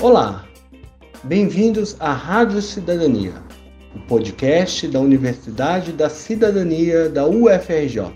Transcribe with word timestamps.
Olá, 0.00 0.44
bem-vindos 1.24 1.96
à 1.98 2.12
Rádio 2.12 2.62
Cidadania, 2.62 3.32
o 3.96 3.98
podcast 4.06 4.86
da 4.86 5.00
Universidade 5.00 5.90
da 5.90 6.08
Cidadania 6.08 7.08
da 7.08 7.26
UFRJ, 7.26 8.12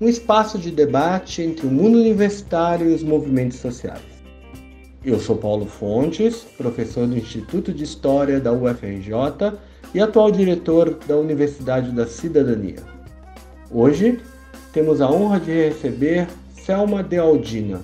um 0.00 0.08
espaço 0.08 0.60
de 0.60 0.70
debate 0.70 1.42
entre 1.42 1.66
o 1.66 1.70
mundo 1.70 1.98
universitário 1.98 2.88
e 2.88 2.94
os 2.94 3.02
movimentos 3.02 3.58
sociais. 3.58 4.00
Eu 5.04 5.18
sou 5.18 5.36
Paulo 5.36 5.66
Fontes, 5.66 6.46
professor 6.56 7.08
do 7.08 7.18
Instituto 7.18 7.72
de 7.72 7.82
História 7.82 8.38
da 8.38 8.52
UFRJ 8.52 9.58
e 9.92 10.00
atual 10.00 10.30
diretor 10.30 10.96
da 11.08 11.16
Universidade 11.16 11.90
da 11.90 12.06
Cidadania. 12.06 12.78
Hoje 13.72 14.20
temos 14.72 15.00
a 15.00 15.10
honra 15.10 15.40
de 15.40 15.50
receber 15.50 16.28
Selma 16.54 17.02
Dealdina, 17.02 17.80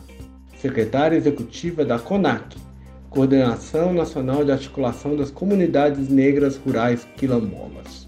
secretária 0.57 1.17
executiva 1.17 1.85
da 1.85 1.99
CONAC, 1.99 2.68
Coordenação 3.11 3.93
Nacional 3.93 4.45
de 4.45 4.53
Articulação 4.53 5.17
das 5.17 5.31
Comunidades 5.31 6.09
Negras 6.09 6.57
Rurais 6.57 7.07
Quilombolas. 7.17 8.07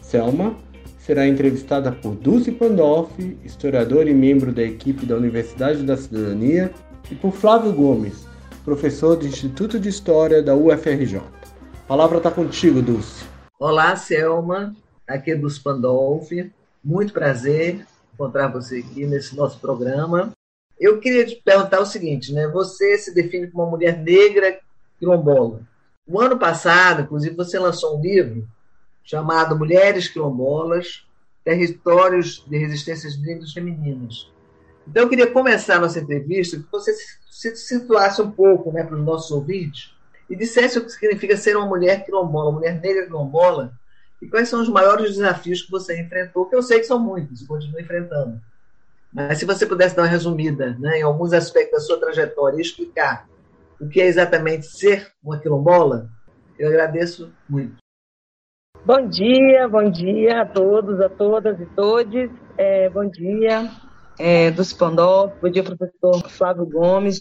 Selma 0.00 0.56
será 0.98 1.26
entrevistada 1.26 1.92
por 1.92 2.14
Dulce 2.14 2.50
Pandolfi, 2.50 3.36
historiador 3.44 4.08
e 4.08 4.14
membro 4.14 4.52
da 4.52 4.62
equipe 4.62 5.04
da 5.04 5.16
Universidade 5.16 5.82
da 5.82 5.96
Cidadania, 5.96 6.72
e 7.10 7.14
por 7.14 7.32
Flávio 7.32 7.72
Gomes, 7.72 8.26
professor 8.64 9.16
do 9.16 9.26
Instituto 9.26 9.78
de 9.78 9.88
História 9.88 10.42
da 10.42 10.54
UFRJ. 10.54 11.18
A 11.18 11.86
palavra 11.86 12.18
está 12.18 12.30
contigo, 12.30 12.80
Dulce. 12.80 13.24
Olá, 13.58 13.94
Selma. 13.96 14.74
Aqui 15.06 15.32
é 15.32 15.36
Dulce 15.36 15.60
Pandolfi. 15.60 16.50
Muito 16.82 17.12
prazer 17.12 17.84
encontrar 18.14 18.48
você 18.48 18.78
aqui 18.78 19.04
nesse 19.04 19.36
nosso 19.36 19.58
programa. 19.58 20.32
Eu 20.82 20.98
queria 20.98 21.24
te 21.24 21.36
perguntar 21.36 21.78
o 21.78 21.86
seguinte, 21.86 22.32
né? 22.32 22.48
Você 22.48 22.98
se 22.98 23.14
define 23.14 23.46
como 23.46 23.62
uma 23.62 23.70
mulher 23.70 23.96
negra 23.96 24.58
quilombola. 24.98 25.60
O 26.04 26.20
ano 26.20 26.36
passado, 26.36 27.02
inclusive, 27.02 27.36
você 27.36 27.56
lançou 27.56 27.96
um 27.96 28.02
livro 28.02 28.48
chamado 29.04 29.56
Mulheres 29.56 30.08
Quilombolas, 30.08 31.06
Territórios 31.44 32.44
de 32.48 32.58
Resistências 32.58 33.16
Negras 33.16 33.52
Femininas. 33.52 34.28
Então, 34.84 35.04
eu 35.04 35.08
queria 35.08 35.30
começar 35.30 35.78
nossa 35.78 36.00
entrevista 36.00 36.56
que 36.56 36.66
você 36.72 36.92
se 37.30 37.54
situasse 37.54 38.20
um 38.20 38.32
pouco 38.32 38.72
né, 38.72 38.82
para 38.82 38.96
os 38.96 39.04
nossos 39.04 39.30
ouvintes 39.30 39.94
e 40.28 40.34
dissesse 40.34 40.80
o 40.80 40.84
que 40.84 40.90
significa 40.90 41.36
ser 41.36 41.56
uma 41.56 41.66
mulher 41.66 42.04
quilombola, 42.04 42.50
uma 42.50 42.58
mulher 42.58 42.80
negra 42.80 43.06
quilombola, 43.06 43.72
e 44.20 44.26
quais 44.26 44.48
são 44.48 44.60
os 44.60 44.68
maiores 44.68 45.10
desafios 45.12 45.62
que 45.62 45.70
você 45.70 46.00
enfrentou, 46.02 46.46
que 46.46 46.56
eu 46.56 46.62
sei 46.62 46.80
que 46.80 46.86
são 46.86 46.98
muitos 46.98 47.40
e 47.40 47.46
continua 47.46 47.80
enfrentando. 47.80 48.40
Mas 49.12 49.38
se 49.38 49.44
você 49.44 49.66
pudesse 49.66 49.94
dar 49.94 50.02
uma 50.02 50.08
resumida 50.08 50.76
né, 50.78 51.00
em 51.00 51.02
alguns 51.02 51.32
aspectos 51.34 51.80
da 51.80 51.80
sua 51.80 52.00
trajetória 52.00 52.56
e 52.56 52.62
explicar 52.62 53.28
o 53.78 53.86
que 53.86 54.00
é 54.00 54.06
exatamente 54.06 54.66
ser 54.66 55.12
uma 55.22 55.38
quilombola, 55.38 56.08
eu 56.58 56.68
agradeço 56.68 57.30
muito. 57.48 57.76
Bom 58.84 59.06
dia, 59.06 59.68
bom 59.68 59.90
dia 59.90 60.42
a 60.42 60.46
todos, 60.46 61.00
a 61.00 61.08
todas 61.08 61.60
e 61.60 61.66
todes. 61.66 62.30
É, 62.56 62.88
bom 62.88 63.08
dia, 63.08 63.70
é, 64.18 64.50
do 64.50 64.64
Spandol, 64.64 65.32
bom 65.42 65.50
dia, 65.50 65.62
professor 65.62 66.28
Flávio 66.30 66.66
Gomes. 66.66 67.20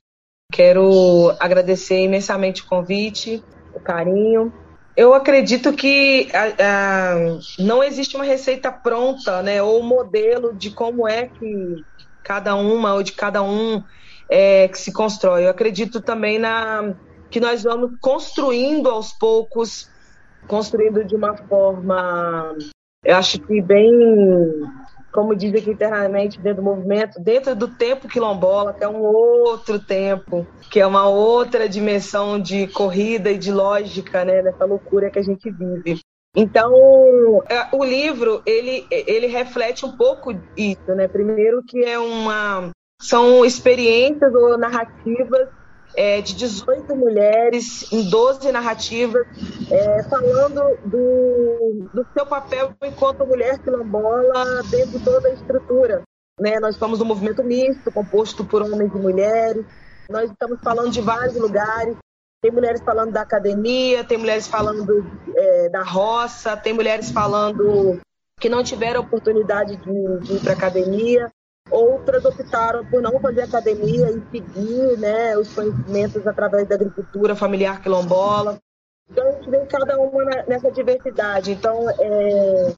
Quero 0.51 1.35
agradecer 1.39 1.99
imensamente 1.99 2.61
o 2.61 2.67
convite, 2.67 3.43
o 3.73 3.79
carinho 3.79 4.51
eu 5.01 5.15
acredito 5.15 5.73
que 5.73 6.29
não 7.57 7.83
existe 7.83 8.15
uma 8.15 8.23
receita 8.23 8.71
pronta, 8.71 9.41
né, 9.41 9.61
ou 9.61 9.81
modelo 9.81 10.53
de 10.55 10.69
como 10.69 11.07
é 11.07 11.25
que 11.25 11.83
cada 12.23 12.55
uma 12.55 12.93
ou 12.93 13.01
de 13.01 13.13
cada 13.13 13.41
um 13.41 13.83
é, 14.29 14.67
que 14.67 14.77
se 14.77 14.93
constrói. 14.93 15.45
Eu 15.45 15.49
acredito 15.49 16.01
também 16.01 16.37
na 16.37 16.93
que 17.31 17.39
nós 17.39 17.63
vamos 17.63 17.97
construindo 17.99 18.89
aos 18.89 19.11
poucos, 19.13 19.89
construindo 20.47 21.03
de 21.03 21.15
uma 21.15 21.35
forma, 21.35 22.55
eu 23.03 23.15
acho 23.15 23.39
que 23.39 23.59
bem 23.59 23.89
como 25.11 25.35
diz 25.35 25.53
aqui 25.53 25.71
internamente 25.71 26.39
dentro 26.39 26.61
do 26.61 26.65
movimento, 26.65 27.19
dentro 27.19 27.55
do 27.55 27.67
tempo 27.67 28.07
quilombola, 28.07 28.73
que 28.73 28.83
é 28.83 28.87
um 28.87 29.01
outro 29.01 29.79
tempo, 29.79 30.47
que 30.69 30.79
é 30.79 30.87
uma 30.87 31.07
outra 31.07 31.67
dimensão 31.67 32.39
de 32.39 32.67
corrida 32.67 33.31
e 33.31 33.37
de 33.37 33.51
lógica, 33.51 34.23
né, 34.23 34.41
dessa 34.41 34.65
loucura 34.65 35.09
que 35.09 35.19
a 35.19 35.23
gente 35.23 35.49
vive. 35.49 35.99
Então, 36.35 36.73
é, 37.49 37.75
o 37.75 37.83
livro, 37.83 38.41
ele, 38.45 38.87
ele 38.89 39.27
reflete 39.27 39.85
um 39.85 39.97
pouco 39.97 40.31
isso, 40.55 40.95
né? 40.95 41.05
Primeiro 41.07 41.61
que 41.61 41.83
é 41.83 41.99
uma 41.99 42.71
são 43.01 43.43
experiências 43.43 44.33
ou 44.33 44.57
narrativas 44.57 45.49
é, 45.95 46.21
de 46.21 46.33
18 46.35 46.95
mulheres 46.95 47.91
em 47.91 48.09
12 48.09 48.51
narrativas, 48.51 49.25
é, 49.69 50.03
falando 50.03 50.77
do, 50.85 51.89
do 51.93 52.07
seu 52.13 52.25
papel 52.25 52.73
enquanto 52.83 53.25
mulher 53.25 53.59
quilombola 53.59 54.63
dentro 54.69 54.99
de 54.99 55.05
toda 55.05 55.27
a 55.27 55.33
estrutura. 55.33 56.03
Né? 56.39 56.59
Nós 56.59 56.75
somos 56.75 57.01
um 57.01 57.05
movimento 57.05 57.43
misto, 57.43 57.91
composto 57.91 58.43
por 58.43 58.61
homens 58.61 58.91
e 58.93 58.97
mulheres. 58.97 59.65
Nós 60.09 60.29
estamos 60.29 60.59
falando 60.61 60.91
de 60.91 61.01
vários 61.01 61.35
lugares. 61.35 61.95
Tem 62.41 62.51
mulheres 62.51 62.81
falando 62.81 63.11
da 63.11 63.21
academia, 63.21 64.03
tem 64.03 64.17
mulheres 64.17 64.47
falando 64.47 65.05
é, 65.35 65.69
da 65.69 65.83
roça, 65.83 66.57
tem 66.57 66.73
mulheres 66.73 67.11
falando 67.11 67.99
que 68.39 68.49
não 68.49 68.63
tiveram 68.63 69.01
oportunidade 69.01 69.77
de, 69.77 70.19
de 70.21 70.33
ir 70.33 70.39
para 70.41 70.53
academia. 70.53 71.31
Outras 71.71 72.25
optaram 72.25 72.85
por 72.85 73.01
não 73.01 73.17
fazer 73.21 73.43
academia 73.43 74.11
e 74.11 74.21
seguir 74.29 74.97
né, 74.97 75.37
os 75.37 75.53
conhecimentos 75.53 76.27
através 76.27 76.67
da 76.67 76.75
agricultura 76.75 77.33
familiar 77.33 77.81
quilombola. 77.81 78.59
Então, 79.09 79.25
a 79.25 79.31
gente 79.31 79.49
vê 79.49 79.65
cada 79.67 79.97
uma 79.97 80.23
nessa 80.47 80.69
diversidade. 80.69 81.51
Então, 81.51 81.89
é, 81.89 82.73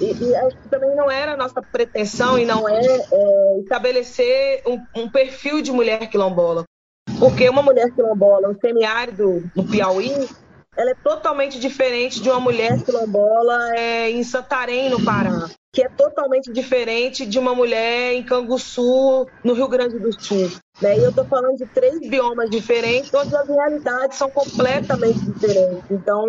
e, 0.00 0.12
e, 0.12 0.36
acho 0.36 0.56
que 0.58 0.68
também 0.68 0.94
não 0.94 1.10
era 1.10 1.32
a 1.32 1.36
nossa 1.36 1.60
pretensão 1.60 2.38
e 2.38 2.44
não 2.44 2.68
é, 2.68 2.80
é 2.80 3.58
estabelecer 3.60 4.62
um, 4.64 4.80
um, 4.94 5.10
perfil 5.10 5.60
de 5.60 5.72
mulher 5.72 6.08
quilombola. 6.08 6.64
Porque 7.18 7.48
uma 7.48 7.62
mulher 7.62 7.92
quilombola, 7.94 8.48
um 8.48 8.58
semiárido 8.60 9.42
no 9.56 9.64
Piauí, 9.64 10.28
ela 10.76 10.90
é 10.90 10.94
totalmente 10.94 11.58
diferente 11.58 12.22
de 12.22 12.28
uma 12.28 12.38
mulher 12.38 12.80
quilombola 12.84 13.76
é, 13.76 14.10
em 14.10 14.22
Santarém, 14.22 14.88
no 14.88 15.04
Pará 15.04 15.48
que 15.76 15.82
é 15.82 15.90
totalmente 15.90 16.50
diferente 16.50 17.26
de 17.26 17.38
uma 17.38 17.54
mulher 17.54 18.14
em 18.14 18.22
Canguçu, 18.22 19.26
no 19.44 19.52
Rio 19.52 19.68
Grande 19.68 19.98
do 19.98 20.10
Sul. 20.18 20.50
Né? 20.80 20.96
E 20.96 21.02
eu 21.02 21.10
estou 21.10 21.26
falando 21.26 21.58
de 21.58 21.66
três 21.66 22.00
biomas 22.00 22.48
diferentes, 22.48 23.10
todas 23.10 23.34
as 23.34 23.46
realidades 23.46 24.16
são 24.16 24.30
completamente 24.30 25.20
diferentes. 25.20 25.84
Então, 25.90 26.24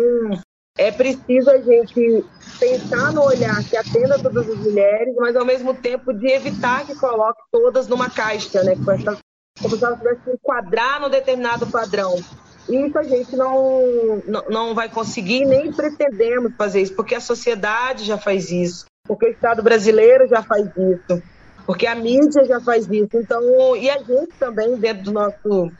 é 0.76 0.92
preciso 0.92 1.48
a 1.48 1.56
gente 1.62 2.26
pensar 2.60 3.10
no 3.14 3.22
olhar 3.22 3.64
que 3.64 3.74
atenda 3.74 4.18
todas 4.18 4.50
as 4.50 4.58
mulheres, 4.58 5.14
mas 5.16 5.34
ao 5.34 5.46
mesmo 5.46 5.72
tempo 5.72 6.12
de 6.12 6.30
evitar 6.30 6.84
que 6.84 6.94
coloque 6.94 7.40
todas 7.50 7.88
numa 7.88 8.10
caixa, 8.10 8.62
né? 8.62 8.76
Com 8.84 8.92
essa, 8.92 9.16
como 9.62 9.78
se 9.78 9.82
elas 9.82 9.98
tivessem 9.98 10.24
que 10.24 10.30
enquadrar 10.32 11.00
no 11.00 11.08
determinado 11.08 11.66
padrão. 11.68 12.22
Isso 12.68 12.98
a 12.98 13.02
gente 13.02 13.34
não, 13.34 14.22
não, 14.26 14.44
não 14.50 14.74
vai 14.74 14.90
conseguir, 14.90 15.46
nem 15.46 15.72
pretendemos 15.72 16.54
fazer 16.54 16.82
isso, 16.82 16.94
porque 16.94 17.14
a 17.14 17.20
sociedade 17.20 18.04
já 18.04 18.18
faz 18.18 18.50
isso 18.50 18.84
porque 19.08 19.26
o 19.26 19.30
Estado 19.30 19.62
brasileiro 19.62 20.28
já 20.28 20.42
faz 20.42 20.66
isso, 20.66 21.22
porque 21.66 21.86
a 21.86 21.94
mídia 21.94 22.44
já 22.44 22.60
faz 22.60 22.86
isso. 22.86 23.08
Então, 23.14 23.74
e 23.74 23.90
a 23.90 23.98
gente 23.98 24.34
também, 24.38 24.76
dentro 24.76 25.04
do 25.04 25.12
nosso 25.12 25.72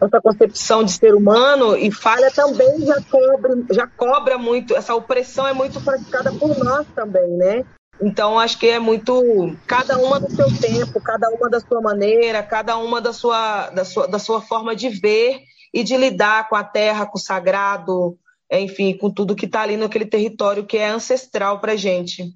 nossa 0.00 0.20
concepção 0.20 0.82
de 0.82 0.92
ser 0.92 1.14
humano 1.14 1.76
e 1.76 1.90
falha 1.90 2.30
também 2.30 2.84
já 2.84 3.00
cobra, 3.02 3.54
já 3.70 3.86
cobra 3.86 4.36
muito, 4.36 4.76
essa 4.76 4.94
opressão 4.94 5.46
é 5.46 5.52
muito 5.52 5.80
praticada 5.80 6.32
por 6.32 6.58
nós 6.58 6.86
também, 6.94 7.28
né? 7.28 7.64
Então, 8.02 8.38
acho 8.38 8.58
que 8.58 8.66
é 8.66 8.78
muito 8.78 9.56
cada 9.66 9.96
uma 9.98 10.18
do 10.18 10.28
seu 10.34 10.46
tempo, 10.58 11.00
cada 11.00 11.28
uma 11.30 11.48
da 11.48 11.60
sua 11.60 11.80
maneira, 11.80 12.42
cada 12.42 12.76
uma 12.76 13.00
da 13.00 13.12
sua, 13.12 13.70
da 13.70 13.84
sua, 13.84 14.08
da 14.08 14.18
sua 14.18 14.40
forma 14.42 14.74
de 14.74 14.88
ver 14.88 15.40
e 15.72 15.84
de 15.84 15.96
lidar 15.96 16.48
com 16.48 16.56
a 16.56 16.64
terra, 16.64 17.06
com 17.06 17.16
o 17.16 17.20
sagrado, 17.20 18.18
enfim, 18.50 18.96
com 18.96 19.10
tudo 19.10 19.36
que 19.36 19.46
está 19.46 19.62
ali 19.62 19.76
naquele 19.76 20.06
território 20.06 20.66
que 20.66 20.76
é 20.76 20.88
ancestral 20.88 21.60
para 21.60 21.76
gente. 21.76 22.34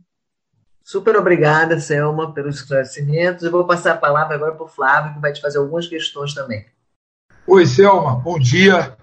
Super 0.88 1.19
obrigada, 1.19 1.79
Selma, 1.79 2.32
pelos 2.32 2.61
esclarecimentos. 2.61 3.44
Eu 3.44 3.50
vou 3.50 3.67
passar 3.67 3.93
a 3.93 3.96
palavra 3.99 4.35
agora 4.35 4.55
para 4.55 4.64
o 4.64 4.69
Flávio, 4.69 5.12
que 5.12 5.20
vai 5.20 5.31
te 5.35 5.43
fazer 5.43 5.58
algumas 5.58 5.87
questões 5.87 6.32
também. 6.32 6.64
Oi, 7.46 7.67
Selma, 7.67 8.17
bom 8.17 8.38
dia. 8.38 8.96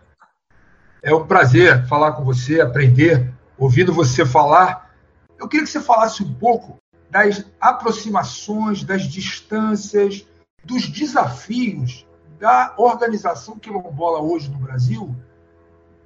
É 1.04 1.14
um 1.14 1.28
prazer 1.28 1.86
falar 1.86 2.14
com 2.14 2.24
você, 2.24 2.60
aprender, 2.60 3.32
ouvindo 3.56 3.94
você 3.94 4.26
falar. 4.26 4.96
Eu 5.38 5.48
queria 5.48 5.64
que 5.64 5.72
você 5.72 5.80
falasse 5.80 6.24
um 6.24 6.34
pouco 6.34 6.80
das 7.08 7.46
aproximações, 7.62 8.84
das 8.84 9.04
distâncias, 9.04 10.26
dos 10.64 10.88
desafios 10.88 12.04
da 12.40 12.74
organização 12.78 13.60
quilombola 13.60 14.20
hoje 14.20 14.50
no 14.50 14.58
Brasil, 14.58 15.16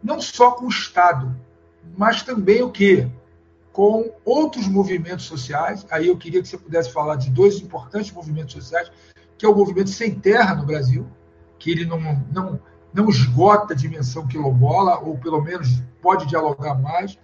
não 0.03 0.19
só 0.19 0.51
com 0.51 0.65
o 0.65 0.69
Estado, 0.69 1.33
mas 1.97 2.21
também 2.21 2.61
o 2.61 2.69
quê? 2.69 3.09
Com 3.79 4.11
outros 4.25 4.67
movimentos 4.67 5.23
sociais. 5.23 5.85
Aí 5.89 6.09
eu 6.09 6.17
queria 6.17 6.41
que 6.41 6.49
você 6.49 6.57
pudesse 6.57 6.91
falar 6.91 7.15
de 7.15 7.29
dois 7.29 7.61
importantes 7.61 8.11
movimentos 8.11 8.53
sociais, 8.53 8.91
que 9.37 9.45
é 9.45 9.49
o 9.49 9.55
movimento 9.55 9.89
Sem 9.89 10.13
Terra 10.19 10.53
no 10.53 10.65
Brasil, 10.65 11.07
que 11.57 11.71
ele 11.71 11.85
não, 11.85 11.97
não 12.29 12.59
não 12.93 13.07
esgota 13.07 13.73
a 13.73 13.77
dimensão 13.77 14.27
quilombola, 14.27 14.99
ou 14.99 15.17
pelo 15.17 15.41
menos 15.41 15.81
pode 16.01 16.25
dialogar 16.25 16.73
mais. 16.73 17.17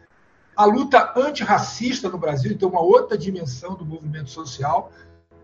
A 0.55 0.63
luta 0.63 1.11
antirracista 1.17 2.07
no 2.07 2.17
Brasil 2.17 2.57
tem 2.57 2.69
uma 2.69 2.79
outra 2.79 3.17
dimensão 3.17 3.75
do 3.75 3.85
movimento 3.85 4.29
social, 4.29 4.93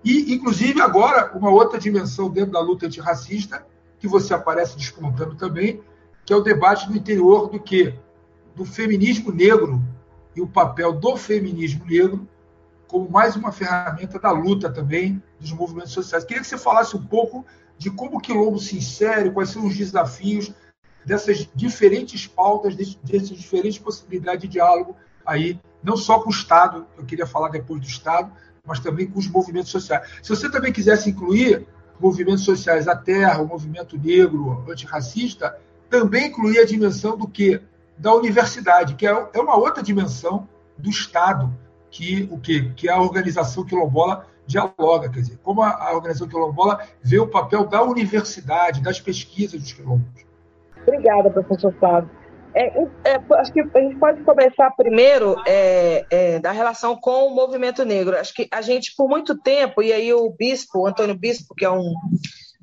e, 0.05 0.33
inclusive, 0.33 0.81
agora, 0.81 1.37
uma 1.37 1.49
outra 1.49 1.77
dimensão 1.77 2.29
dentro 2.29 2.53
da 2.53 2.61
luta 2.61 2.85
antirracista, 2.85 3.65
que 3.99 4.07
você 4.07 4.33
aparece 4.33 4.77
despontando 4.77 5.35
também, 5.35 5.81
que 6.25 6.31
é 6.31 6.37
o 6.37 6.41
debate 6.41 6.89
no 6.89 6.95
interior 6.95 7.49
do 7.49 7.59
que? 7.59 7.93
Do 8.55 8.63
feminismo 8.63 9.29
negro 9.29 9.83
e 10.35 10.41
o 10.41 10.47
papel 10.47 10.93
do 10.93 11.17
feminismo 11.17 11.85
negro 11.85 12.27
como 12.87 13.09
mais 13.09 13.37
uma 13.37 13.53
ferramenta 13.53 14.19
da 14.19 14.31
luta 14.31 14.69
também 14.69 15.23
dos 15.39 15.51
movimentos 15.53 15.93
sociais. 15.93 16.25
Queria 16.25 16.41
que 16.41 16.47
você 16.47 16.57
falasse 16.57 16.95
um 16.95 17.01
pouco 17.01 17.45
de 17.77 17.89
como 17.89 18.17
o 18.17 18.19
Quilombo 18.19 18.59
se 18.59 18.77
insere, 18.77 19.31
quais 19.31 19.49
são 19.49 19.65
os 19.65 19.77
desafios 19.77 20.51
dessas 21.05 21.49
diferentes 21.55 22.27
pautas, 22.27 22.75
dessas 22.75 23.29
diferentes 23.29 23.79
possibilidades 23.79 24.41
de 24.41 24.47
diálogo 24.49 24.95
aí, 25.25 25.59
não 25.81 25.95
só 25.95 26.19
com 26.19 26.29
o 26.29 26.33
Estado, 26.33 26.85
eu 26.97 27.05
queria 27.05 27.25
falar 27.25 27.49
depois 27.49 27.79
do 27.79 27.87
Estado, 27.87 28.31
mas 28.65 28.79
também 28.79 29.07
com 29.07 29.17
os 29.17 29.27
movimentos 29.27 29.71
sociais. 29.71 30.07
Se 30.21 30.29
você 30.29 30.49
também 30.49 30.73
quisesse 30.73 31.09
incluir 31.09 31.65
movimentos 31.99 32.43
sociais, 32.43 32.87
a 32.87 32.95
terra, 32.95 33.41
o 33.41 33.47
movimento 33.47 33.97
negro, 33.97 34.65
antirracista, 34.69 35.57
também 35.89 36.27
incluir 36.27 36.59
a 36.59 36.65
dimensão 36.65 37.17
do 37.17 37.27
que? 37.27 37.61
Da 38.01 38.13
universidade, 38.15 38.95
que 38.95 39.05
é, 39.05 39.11
é 39.11 39.39
uma 39.39 39.55
outra 39.55 39.83
dimensão 39.83 40.49
do 40.75 40.89
Estado, 40.89 41.53
que 41.91 42.27
o 42.31 42.39
que, 42.39 42.73
que 42.73 42.89
a 42.89 42.99
organização 42.99 43.63
quilombola 43.63 44.25
dialoga, 44.47 45.07
quer 45.07 45.19
dizer, 45.19 45.37
como 45.43 45.61
a, 45.61 45.69
a 45.69 45.93
organização 45.93 46.27
quilombola 46.27 46.79
vê 47.03 47.19
o 47.19 47.27
papel 47.27 47.65
da 47.67 47.83
universidade, 47.83 48.81
das 48.81 48.99
pesquisas 48.99 49.61
dos 49.61 49.71
quilombos. 49.71 50.25
Obrigada, 50.81 51.29
professor 51.29 51.71
Flávio. 51.79 52.09
É, 52.53 52.67
é, 53.05 53.21
acho 53.35 53.53
que 53.53 53.61
a 53.61 53.79
gente 53.79 53.95
pode 53.97 54.21
começar 54.23 54.71
primeiro 54.71 55.35
é, 55.45 56.05
é, 56.09 56.39
da 56.39 56.51
relação 56.51 56.97
com 56.97 57.27
o 57.27 57.35
movimento 57.35 57.85
negro. 57.85 58.17
Acho 58.17 58.33
que 58.33 58.47
a 58.51 58.61
gente, 58.61 58.95
por 58.97 59.07
muito 59.07 59.37
tempo, 59.37 59.83
e 59.83 59.93
aí 59.93 60.11
o 60.11 60.29
bispo, 60.31 60.87
Antônio 60.87 61.15
Bispo, 61.15 61.53
que 61.55 61.63
é 61.63 61.69
um 61.69 61.93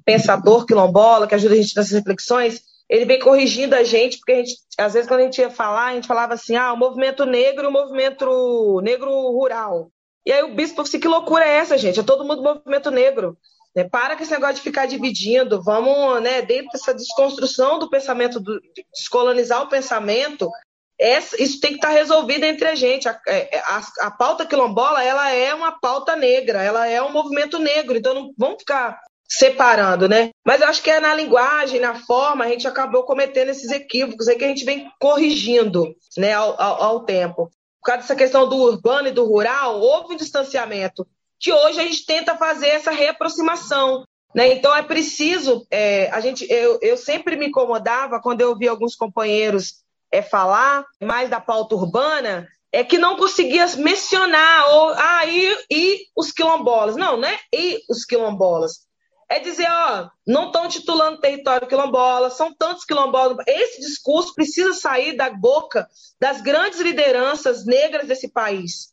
pensador 0.05 0.67
quilombola, 0.67 1.29
que 1.29 1.35
ajuda 1.35 1.55
a 1.55 1.57
gente 1.57 1.77
nessas 1.77 1.93
reflexões, 1.93 2.61
ele 2.89 3.05
vem 3.05 3.19
corrigindo 3.19 3.75
a 3.75 3.83
gente, 3.85 4.19
porque 4.19 4.33
a 4.33 4.37
gente, 4.37 4.57
às 4.79 4.95
vezes, 4.95 5.09
quando 5.09 5.21
a 5.21 5.25
gente 5.25 5.41
ia 5.41 5.51
falar, 5.51 5.89
a 5.89 5.95
gente 5.95 6.07
falava 6.07 6.35
assim: 6.35 6.57
ah, 6.57 6.73
o 6.73 6.77
movimento 6.77 7.27
negro 7.27 7.69
o 7.69 7.73
movimento 7.73 8.81
negro 8.83 9.11
rural. 9.31 9.91
E 10.25 10.33
aí 10.33 10.43
o 10.43 10.55
bispo 10.55 10.77
falou 10.77 10.89
assim: 10.89 11.01
que 11.01 11.09
loucura 11.09 11.45
é 11.45 11.57
essa, 11.57 11.77
gente? 11.77 12.01
É 12.01 12.03
todo 12.03 12.25
mundo 12.25 12.43
movimento 12.43 12.91
negro. 12.91 13.37
Né? 13.75 13.85
Para 13.85 14.17
com 14.17 14.23
esse 14.23 14.33
negócio 14.33 14.57
de 14.57 14.63
ficar 14.63 14.87
dividindo. 14.87 15.63
Vamos, 15.63 16.23
né, 16.23 16.41
dentro 16.43 16.71
dessa 16.73 16.95
desconstrução 16.95 17.79
do 17.79 17.91
pensamento, 17.91 18.41
do, 18.41 18.59
de 18.61 18.85
descolonizar 18.95 19.63
o 19.63 19.69
pensamento, 19.69 20.51
essa, 20.99 21.41
isso 21.41 21.61
tem 21.61 21.71
que 21.71 21.77
estar 21.77 21.91
resolvido 21.91 22.45
entre 22.45 22.67
a 22.67 22.75
gente. 22.75 23.09
A, 23.09 23.21
é, 23.29 23.59
a, 23.61 23.83
a, 24.01 24.11
pauta 24.11 24.45
quilombola 24.45 25.05
ela 25.05 25.31
é 25.31 25.55
uma 25.55 25.79
pauta 25.79 26.17
negra, 26.17 26.63
ela 26.63 26.89
é 26.89 27.01
um 27.03 27.13
movimento 27.13 27.59
negro, 27.59 27.97
então 27.97 28.15
não 28.15 28.35
vamos 28.37 28.59
ficar 28.59 28.99
separando, 29.29 30.09
né? 30.09 30.31
Mas 30.45 30.63
eu 30.63 30.69
acho 30.69 30.83
que 30.83 30.91
é 30.91 30.99
na 30.99 31.15
linguagem, 31.15 31.79
na 31.79 31.95
forma, 31.95 32.45
a 32.45 32.49
gente 32.49 32.67
acabou 32.67 33.03
cometendo 33.03 33.51
esses 33.51 33.71
equívocos 33.71 34.27
aí 34.27 34.37
que 34.37 34.45
a 34.45 34.49
gente 34.49 34.65
vem 34.65 34.91
corrigindo 34.99 35.95
né, 36.17 36.33
ao, 36.33 36.61
ao, 36.61 36.83
ao 36.83 37.05
tempo. 37.05 37.51
Por 37.81 37.85
causa 37.85 38.03
dessa 38.03 38.17
questão 38.17 38.49
do 38.49 38.57
urbano 38.57 39.09
e 39.09 39.13
do 39.13 39.27
rural, 39.27 39.81
houve 39.81 40.15
um 40.15 40.17
distanciamento, 40.17 41.07
que 41.39 41.53
hoje 41.53 41.79
a 41.79 41.85
gente 41.85 42.07
tenta 42.07 42.37
fazer 42.37 42.69
essa 42.69 42.91
reaproximação. 42.91 44.05
Né? 44.35 44.55
Então 44.55 44.75
é 44.75 44.83
preciso, 44.83 45.67
é, 45.71 46.11
a 46.11 46.21
gente, 46.21 46.47
eu, 46.51 46.79
eu 46.81 46.97
sempre 46.97 47.37
me 47.37 47.49
incomodava 47.49 48.21
quando 48.21 48.41
eu 48.41 48.57
via 48.57 48.71
alguns 48.71 48.95
companheiros 48.95 49.83
é, 50.11 50.23
falar 50.23 50.85
mais 51.03 51.29
da 51.29 51.41
pauta 51.41 51.75
urbana, 51.75 52.49
é 52.73 52.83
que 52.83 52.99
não 52.99 53.17
conseguia 53.17 53.67
mencionar, 53.77 54.69
ou, 54.71 54.91
ah, 54.91 55.27
e, 55.27 55.57
e 55.71 56.01
os 56.17 56.33
quilombolas. 56.33 56.97
Não, 56.97 57.17
né? 57.17 57.39
E 57.55 57.81
os 57.89 58.05
quilombolas 58.05 58.88
é 59.31 59.39
dizer, 59.39 59.69
ó, 59.71 60.09
não 60.27 60.47
estão 60.47 60.69
titulando 60.69 61.21
território 61.21 61.69
quilombola, 61.69 62.31
são 62.31 62.53
tantos 62.55 62.85
quilombolas. 62.85 63.37
Esse 63.47 63.81
discurso 63.81 64.35
precisa 64.35 64.73
sair 64.73 65.17
da 65.17 65.29
boca 65.29 65.87
das 66.19 66.41
grandes 66.41 66.81
lideranças 66.81 67.67
negras 67.67 68.09
desse 68.09 68.29
país. 68.29 68.89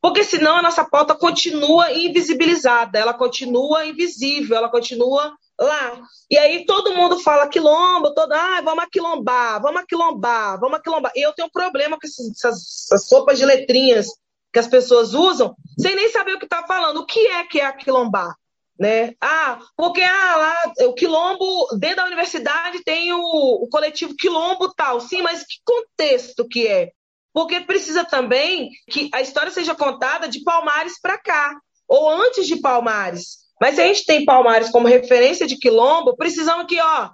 Porque 0.00 0.24
senão 0.24 0.56
a 0.56 0.62
nossa 0.62 0.84
pauta 0.84 1.14
continua 1.14 1.92
invisibilizada, 1.92 2.98
ela 2.98 3.14
continua 3.14 3.86
invisível, 3.86 4.56
ela 4.56 4.70
continua 4.70 5.34
lá. 5.58 6.00
E 6.30 6.38
aí 6.38 6.66
todo 6.66 6.94
mundo 6.94 7.18
fala 7.20 7.48
quilombo, 7.48 8.12
todo, 8.14 8.32
ah, 8.32 8.60
vamos 8.62 8.84
aquilombar, 8.84 9.62
vamos 9.62 9.80
aquilombar, 9.82 10.60
vamos 10.60 10.78
aquilombar. 10.78 11.12
E 11.14 11.22
eu 11.22 11.32
tenho 11.32 11.48
um 11.48 11.50
problema 11.50 11.98
com 11.98 12.06
essas, 12.06 12.30
essas 12.30 13.06
sopas 13.06 13.38
de 13.38 13.44
letrinhas 13.44 14.08
que 14.52 14.58
as 14.58 14.66
pessoas 14.66 15.14
usam, 15.14 15.54
sem 15.78 15.96
nem 15.96 16.08
saber 16.10 16.34
o 16.34 16.38
que 16.38 16.44
está 16.44 16.66
falando. 16.66 16.98
O 16.98 17.06
que 17.06 17.26
é 17.26 17.44
que 17.44 17.60
é 17.60 17.66
aquilombar? 17.66 18.34
Né? 18.78 19.14
Ah, 19.20 19.60
porque 19.76 20.02
ah, 20.02 20.36
lá 20.36 20.72
o 20.88 20.94
quilombo 20.94 21.68
dentro 21.78 21.96
da 21.96 22.06
universidade 22.06 22.82
tem 22.82 23.12
o, 23.12 23.18
o 23.18 23.68
coletivo 23.68 24.14
quilombo 24.16 24.72
tal, 24.74 25.00
sim, 25.00 25.22
mas 25.22 25.40
que 25.40 25.56
contexto 25.64 26.46
que 26.48 26.66
é? 26.66 26.90
Porque 27.32 27.60
precisa 27.60 28.04
também 28.04 28.70
que 28.90 29.10
a 29.12 29.20
história 29.20 29.50
seja 29.50 29.74
contada 29.74 30.28
de 30.28 30.42
Palmares 30.42 31.00
para 31.00 31.18
cá 31.18 31.56
ou 31.88 32.08
antes 32.08 32.46
de 32.46 32.60
Palmares. 32.60 33.44
Mas 33.60 33.76
se 33.76 33.80
a 33.80 33.86
gente 33.86 34.04
tem 34.04 34.24
Palmares 34.24 34.70
como 34.70 34.88
referência 34.88 35.46
de 35.46 35.56
quilombo, 35.56 36.16
precisamos 36.16 36.66
que, 36.66 36.80
ó, 36.80 37.10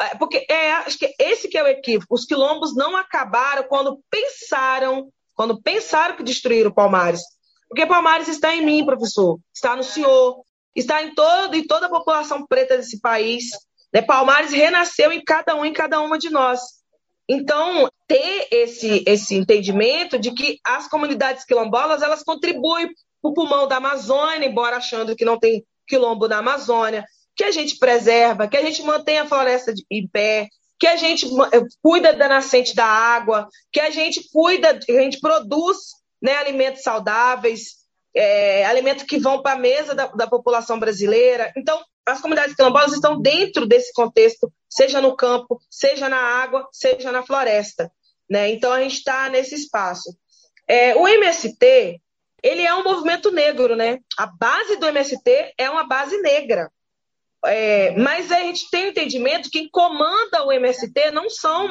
é, 0.00 0.16
porque 0.16 0.44
é, 0.48 0.72
acho 0.72 0.98
que 0.98 1.14
esse 1.18 1.48
que 1.48 1.56
é 1.56 1.62
o 1.62 1.68
equívoco. 1.68 2.14
Os 2.14 2.24
quilombos 2.24 2.74
não 2.74 2.96
acabaram 2.96 3.64
quando 3.64 4.00
pensaram, 4.10 5.08
quando 5.34 5.60
pensaram 5.62 6.16
que 6.16 6.22
destruíram 6.22 6.72
Palmares. 6.72 7.22
Porque 7.68 7.86
Palmares 7.86 8.28
está 8.28 8.54
em 8.54 8.64
mim, 8.64 8.84
professor, 8.84 9.38
está 9.54 9.76
no 9.76 9.82
senhor, 9.82 10.42
está 10.74 11.02
em, 11.02 11.14
todo, 11.14 11.54
em 11.54 11.66
toda 11.66 11.86
a 11.86 11.90
população 11.90 12.46
preta 12.46 12.76
desse 12.76 13.00
país. 13.00 13.44
Né? 13.92 14.02
Palmares 14.02 14.52
renasceu 14.52 15.12
em 15.12 15.22
cada 15.22 15.54
um, 15.54 15.64
em 15.64 15.72
cada 15.72 16.00
uma 16.00 16.18
de 16.18 16.30
nós. 16.30 16.60
Então, 17.28 17.88
ter 18.06 18.48
esse, 18.50 19.02
esse 19.06 19.34
entendimento 19.34 20.18
de 20.18 20.32
que 20.32 20.58
as 20.64 20.88
comunidades 20.88 21.44
quilombolas 21.44 22.02
elas 22.02 22.22
contribuem 22.22 22.88
para 23.20 23.30
o 23.30 23.34
pulmão 23.34 23.68
da 23.68 23.76
Amazônia, 23.76 24.46
embora 24.46 24.76
achando 24.76 25.14
que 25.14 25.24
não 25.24 25.38
tem 25.38 25.64
quilombo 25.86 26.28
na 26.28 26.38
Amazônia, 26.38 27.04
que 27.34 27.44
a 27.44 27.50
gente 27.50 27.78
preserva, 27.78 28.48
que 28.48 28.56
a 28.56 28.62
gente 28.62 28.82
mantém 28.82 29.18
a 29.18 29.26
floresta 29.26 29.72
em 29.90 30.06
pé, 30.06 30.48
que 30.78 30.86
a 30.86 30.96
gente 30.96 31.26
eh, 31.26 31.62
cuida 31.80 32.12
da 32.12 32.28
nascente 32.28 32.74
da 32.74 32.84
água, 32.84 33.48
que 33.70 33.80
a 33.80 33.90
gente 33.90 34.28
cuida, 34.32 34.78
que 34.78 34.92
a 34.92 35.02
gente 35.02 35.20
produz 35.20 35.78
né, 36.20 36.36
alimentos 36.36 36.82
saudáveis, 36.82 37.81
é, 38.14 38.64
alimentos 38.66 39.04
que 39.04 39.18
vão 39.18 39.42
para 39.42 39.52
a 39.52 39.58
mesa 39.58 39.94
da, 39.94 40.06
da, 40.06 40.26
população 40.26 40.78
brasileira. 40.78 41.52
Então, 41.56 41.82
as 42.04 42.20
comunidades 42.20 42.54
quilombolas 42.54 42.92
estão 42.92 43.20
dentro 43.20 43.66
desse 43.66 43.92
contexto, 43.92 44.52
seja 44.68 45.00
no 45.00 45.16
campo, 45.16 45.60
seja 45.70 46.08
na 46.08 46.18
água, 46.18 46.68
seja 46.72 47.10
na 47.10 47.24
floresta. 47.24 47.90
Né? 48.28 48.50
Então, 48.50 48.72
a 48.72 48.80
gente 48.80 48.96
está 48.96 49.28
nesse 49.28 49.54
espaço. 49.54 50.14
É, 50.68 50.94
o 50.96 51.06
MST, 51.06 52.00
ele 52.42 52.62
é 52.62 52.74
um 52.74 52.84
movimento 52.84 53.30
negro, 53.30 53.76
né? 53.76 53.98
A 54.18 54.26
base 54.26 54.76
do 54.76 54.86
MST 54.86 55.54
é 55.56 55.70
uma 55.70 55.84
base 55.84 56.16
negra. 56.18 56.70
É, 57.44 57.90
mas 57.96 58.30
a 58.30 58.38
gente 58.38 58.70
tem 58.70 58.88
entendimento 58.88 59.50
que 59.50 59.60
quem 59.60 59.68
comanda 59.68 60.44
o 60.44 60.52
MST 60.52 61.10
não 61.10 61.28
são 61.28 61.68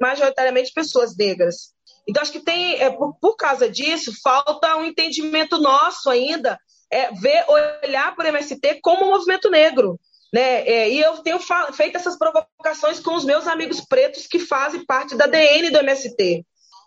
majoritariamente 0.00 0.72
pessoas 0.72 1.16
negras. 1.16 1.72
Então, 2.08 2.22
acho 2.22 2.32
que 2.32 2.40
tem, 2.40 2.80
é, 2.80 2.90
por, 2.90 3.14
por 3.20 3.36
causa 3.36 3.68
disso, 3.68 4.12
falta 4.22 4.76
um 4.76 4.84
entendimento 4.84 5.58
nosso 5.58 6.08
ainda, 6.08 6.58
é, 6.90 7.12
ver, 7.12 7.44
olhar 7.48 8.16
para 8.16 8.24
o 8.24 8.28
MST 8.28 8.80
como 8.82 9.04
um 9.04 9.10
movimento 9.10 9.50
negro. 9.50 10.00
Né? 10.32 10.66
É, 10.66 10.90
e 10.90 11.00
eu 11.00 11.18
tenho 11.18 11.38
feito 11.72 11.96
essas 11.96 12.18
provocações 12.18 13.00
com 13.00 13.14
os 13.14 13.24
meus 13.24 13.46
amigos 13.46 13.80
pretos 13.80 14.26
que 14.26 14.38
fazem 14.38 14.84
parte 14.84 15.16
da 15.16 15.26
DN 15.26 15.70
do 15.70 15.78
MST. 15.78 16.44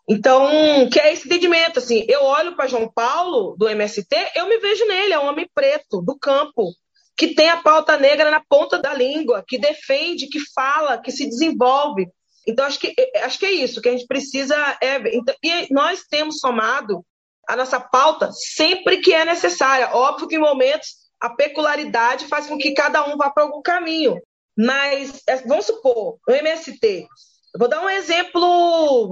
Então, 0.09 0.89
que 0.91 0.99
é 0.99 1.13
esse 1.13 1.27
entendimento, 1.27 1.79
assim, 1.79 2.03
eu 2.07 2.23
olho 2.23 2.55
para 2.55 2.67
João 2.67 2.91
Paulo, 2.91 3.55
do 3.57 3.69
MST, 3.69 4.07
eu 4.35 4.47
me 4.47 4.57
vejo 4.57 4.85
nele, 4.85 5.13
é 5.13 5.19
um 5.19 5.27
homem 5.27 5.47
preto, 5.53 6.01
do 6.01 6.17
campo, 6.17 6.73
que 7.15 7.35
tem 7.35 7.49
a 7.49 7.61
pauta 7.61 7.97
negra 7.97 8.31
na 8.31 8.41
ponta 8.49 8.79
da 8.79 8.93
língua, 8.93 9.43
que 9.47 9.59
defende, 9.59 10.27
que 10.27 10.39
fala, 10.53 10.97
que 10.97 11.11
se 11.11 11.29
desenvolve. 11.29 12.07
Então, 12.47 12.65
acho 12.65 12.79
que, 12.79 12.93
é, 12.97 13.23
acho 13.23 13.39
que 13.39 13.45
é 13.45 13.51
isso 13.51 13.81
que 13.81 13.89
a 13.89 13.91
gente 13.91 14.07
precisa. 14.07 14.55
É, 14.81 14.97
então, 15.15 15.35
e 15.43 15.73
nós 15.73 16.03
temos 16.09 16.39
somado 16.39 17.05
a 17.47 17.55
nossa 17.55 17.79
pauta 17.79 18.31
sempre 18.31 18.97
que 18.97 19.13
é 19.13 19.25
necessária. 19.25 19.89
Óbvio 19.93 20.27
que 20.27 20.35
em 20.35 20.39
momentos 20.39 21.01
a 21.19 21.29
peculiaridade 21.29 22.27
faz 22.27 22.47
com 22.47 22.57
que 22.57 22.73
cada 22.73 23.05
um 23.07 23.17
vá 23.17 23.29
para 23.29 23.43
algum 23.43 23.61
caminho. 23.61 24.19
Mas, 24.57 25.21
é, 25.27 25.37
vamos 25.37 25.65
supor, 25.65 26.17
o 26.27 26.31
MST. 26.31 27.07
Eu 27.53 27.59
vou 27.59 27.67
dar 27.67 27.81
um 27.81 27.89
exemplo. 27.89 29.11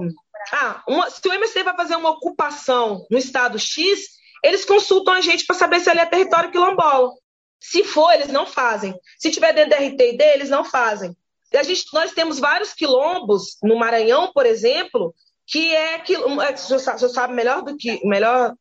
Ah, 0.52 0.82
uma, 0.88 1.10
se 1.10 1.26
o 1.26 1.32
MST 1.32 1.62
vai 1.62 1.76
fazer 1.76 1.96
uma 1.96 2.10
ocupação 2.10 3.06
no 3.10 3.18
estado 3.18 3.58
X, 3.58 4.00
eles 4.42 4.64
consultam 4.64 5.14
a 5.14 5.20
gente 5.20 5.44
para 5.44 5.56
saber 5.56 5.80
se 5.80 5.90
ele 5.90 6.00
é 6.00 6.06
território 6.06 6.50
quilombola. 6.50 7.12
Se 7.60 7.84
for, 7.84 8.10
eles 8.12 8.28
não 8.28 8.46
fazem. 8.46 8.94
Se 9.18 9.30
tiver 9.30 9.52
dentro 9.52 9.70
da 9.70 9.76
RTID, 9.76 10.22
eles 10.22 10.48
não 10.48 10.64
fazem. 10.64 11.14
A 11.54 11.62
gente, 11.62 11.84
nós 11.92 12.12
temos 12.12 12.38
vários 12.38 12.72
quilombos 12.72 13.56
no 13.62 13.76
Maranhão, 13.76 14.32
por 14.32 14.46
exemplo, 14.46 15.14
que 15.46 15.74
é 15.74 15.98
que 15.98 16.14
é, 16.14 16.56
você 16.56 17.08
sabe 17.08 17.34
melhor 17.34 17.62
do 17.62 17.76
que 17.76 18.00
melhor 18.06 18.54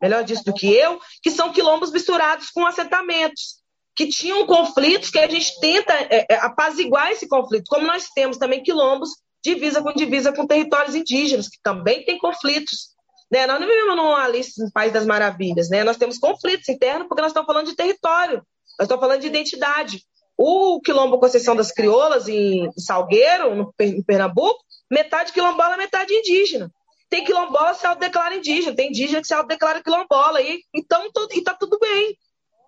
melhor 0.00 0.22
disso 0.22 0.44
do 0.44 0.54
que 0.54 0.72
eu, 0.72 1.00
que 1.22 1.30
são 1.30 1.52
quilombos 1.52 1.90
misturados 1.90 2.50
com 2.50 2.64
assentamentos, 2.64 3.56
que 3.96 4.06
tinham 4.06 4.46
conflitos 4.46 5.10
que 5.10 5.18
a 5.18 5.28
gente 5.28 5.58
tenta 5.58 5.92
é, 5.92 6.26
é, 6.30 6.34
apaziguar 6.36 7.10
esse 7.10 7.26
conflito, 7.26 7.68
como 7.68 7.86
nós 7.86 8.08
temos 8.10 8.36
também 8.36 8.62
quilombos 8.62 9.10
divisa 9.42 9.82
com 9.82 9.92
divisa 9.92 10.32
com 10.32 10.46
territórios 10.46 10.94
indígenas, 10.94 11.48
que 11.48 11.58
também 11.62 12.04
tem 12.04 12.18
conflitos. 12.18 12.90
Né? 13.30 13.46
Nós 13.46 13.60
não 13.60 13.66
vivemos 13.66 13.96
numa 13.96 14.22
Alice 14.22 14.62
no 14.62 14.70
País 14.70 14.92
das 14.92 15.06
Maravilhas, 15.06 15.68
né? 15.68 15.82
nós 15.82 15.96
temos 15.96 16.18
conflitos 16.18 16.68
internos 16.68 17.08
porque 17.08 17.22
nós 17.22 17.30
estamos 17.30 17.46
falando 17.46 17.66
de 17.66 17.76
território, 17.76 18.36
nós 18.78 18.86
estamos 18.86 19.00
falando 19.00 19.20
de 19.20 19.26
identidade. 19.26 20.04
O 20.38 20.80
Quilombo 20.80 21.18
Conceição 21.18 21.56
das 21.56 21.72
Crioulas, 21.72 22.28
em 22.28 22.70
Salgueiro, 22.78 23.56
no, 23.56 23.74
Pernambuco, 24.06 24.62
metade 24.88 25.32
quilombola, 25.32 25.76
metade 25.76 26.14
indígena. 26.14 26.70
Tem 27.10 27.24
quilombola 27.24 27.72
que 27.72 27.80
se 27.80 27.86
autodeclara 27.86 28.36
indígena, 28.36 28.76
tem 28.76 28.90
indígena 28.90 29.20
que 29.20 29.26
se 29.26 29.34
autodeclara 29.34 29.82
quilombola, 29.82 30.40
e, 30.40 30.62
então 30.72 31.10
e 31.32 31.42
tá 31.42 31.54
tudo 31.54 31.76
bem. 31.80 32.16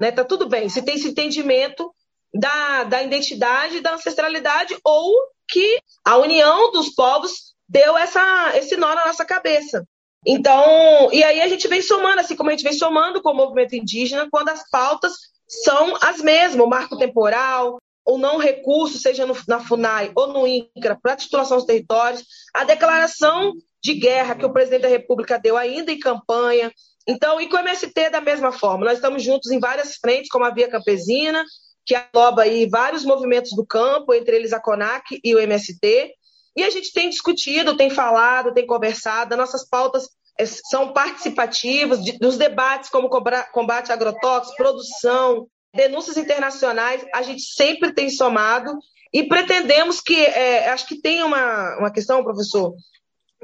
Né? 0.01 0.11
Tá 0.11 0.25
tudo 0.25 0.49
bem. 0.49 0.69
Se 0.69 0.83
tem 0.83 0.97
esse 0.97 1.09
entendimento 1.09 1.95
da, 2.35 2.85
da 2.85 3.03
identidade, 3.03 3.81
da 3.81 3.95
ancestralidade, 3.95 4.77
ou 4.83 5.15
que 5.49 5.81
a 6.05 6.17
união 6.17 6.73
dos 6.73 6.91
povos 6.91 7.55
deu 7.69 7.97
essa, 7.97 8.53
esse 8.57 8.77
nó 8.77 8.95
na 8.97 9.07
nossa 9.07 9.25
cabeça. 9.25 9.87
Então, 10.27 11.09
e 11.13 11.23
aí 11.23 11.41
a 11.41 11.49
gente 11.49 11.69
vem 11.69 11.81
somando, 11.81 12.21
assim 12.21 12.35
como 12.35 12.51
a 12.51 12.53
gente 12.53 12.65
vem 12.65 12.73
somando 12.73 13.23
com 13.23 13.31
o 13.31 13.37
movimento 13.37 13.75
indígena, 13.75 14.29
quando 14.31 14.49
as 14.49 14.69
pautas 14.69 15.13
são 15.51 15.97
as 16.01 16.19
mesmas, 16.19 16.65
o 16.65 16.69
marco 16.69 16.97
temporal, 16.97 17.79
o 18.07 18.17
não 18.17 18.39
recurso, 18.39 18.99
seja 18.99 19.27
no, 19.27 19.37
na 19.49 19.61
FUNAI 19.61 20.13
ou 20.15 20.29
no 20.29 20.47
INCRA, 20.47 20.99
para 21.01 21.15
a 21.15 21.17
titulação 21.17 21.57
dos 21.57 21.67
territórios, 21.67 22.25
a 22.55 22.65
declaração 22.65 23.53
de 23.83 23.95
guerra 23.95 24.37
que 24.37 24.45
o 24.45 24.53
presidente 24.53 24.83
da 24.83 24.89
República 24.89 25.39
deu 25.39 25.57
ainda 25.57 25.91
em 25.91 25.99
campanha. 25.99 26.73
Então, 27.07 27.41
e 27.41 27.49
com 27.49 27.57
o 27.57 27.61
MST 27.61 28.11
da 28.11 28.21
mesma 28.21 28.53
forma, 28.53 28.85
nós 28.85 28.95
estamos 28.95 29.23
juntos 29.23 29.51
em 29.51 29.59
várias 29.59 29.97
frentes, 29.97 30.29
como 30.29 30.45
a 30.45 30.51
Via 30.51 30.69
Campesina, 30.69 31.45
que 31.85 31.97
engloba 31.97 32.43
aí 32.43 32.69
vários 32.69 33.05
movimentos 33.05 33.53
do 33.53 33.67
campo, 33.67 34.15
entre 34.15 34.37
eles 34.37 34.53
a 34.53 34.61
CONAC 34.61 35.19
e 35.25 35.35
o 35.35 35.41
MST, 35.41 36.13
e 36.57 36.63
a 36.63 36.71
gente 36.71 36.93
tem 36.93 37.09
discutido, 37.09 37.77
tem 37.77 37.91
falado, 37.91 38.53
tem 38.53 38.67
conversado, 38.67 39.37
nossas 39.37 39.69
pautas 39.69 40.09
são 40.47 40.93
participativas 40.93 42.03
de, 42.03 42.13
dos 42.19 42.37
debates 42.37 42.91
como 42.91 43.09
combate 43.53 43.93
agrotóxicos, 43.93 44.57
produção, 44.57 45.47
denúncias 45.75 46.17
internacionais, 46.17 47.05
a 47.15 47.23
gente 47.23 47.43
sempre 47.43 47.93
tem 47.93 48.11
somado 48.11 48.77
e 49.13 49.25
pretendemos 49.25 50.01
que, 50.01 50.17
é, 50.17 50.71
acho 50.71 50.87
que 50.87 51.01
tem 51.01 51.23
uma, 51.23 51.79
uma 51.79 51.93
questão, 51.93 52.23
professor, 52.23 52.75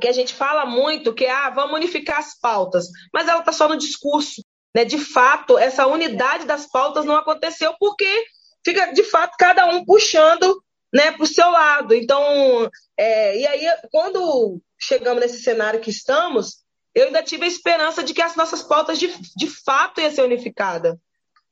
que 0.01 0.09
a 0.09 0.13
gente 0.13 0.35
fala 0.35 0.67
muito, 0.67 1.15
que 1.15 1.25
é, 1.25 1.31
ah, 1.31 1.51
vamos 1.51 1.77
unificar 1.77 2.19
as 2.19 2.39
pautas, 2.39 2.87
mas 3.13 3.27
ela 3.29 3.41
está 3.41 3.53
só 3.53 3.69
no 3.69 3.77
discurso. 3.77 4.43
Né? 4.75 4.85
De 4.85 4.99
fato, 4.99 5.57
essa 5.57 5.87
unidade 5.87 6.45
das 6.45 6.67
pautas 6.67 7.05
não 7.05 7.17
aconteceu 7.17 7.75
porque 7.81 8.25
fica, 8.65 8.93
de 8.93 9.03
fato, 9.05 9.37
cada 9.39 9.67
um 9.67 9.85
puxando 9.85 10.63
né, 10.93 11.13
para 11.13 11.23
o 11.23 11.27
seu 11.27 11.51
lado. 11.51 11.95
Então, 11.95 12.71
é, 12.97 13.39
e 13.39 13.47
aí, 13.47 13.67
quando 13.91 14.61
chegamos 14.79 15.21
nesse 15.21 15.43
cenário 15.43 15.81
que 15.81 15.91
estamos, 15.91 16.59
eu 16.97 17.09
ainda 17.09 17.23
tive 17.23 17.45
a 17.45 17.49
esperança 17.49 18.03
de 18.03 18.15
que 18.15 18.23
as 18.23 18.35
nossas 18.37 18.63
pautas 18.63 18.99
de, 18.99 19.09
de 19.37 19.47
fato 19.47 20.01
iam 20.01 20.11
ser 20.11 20.23
unificadas. 20.23 20.97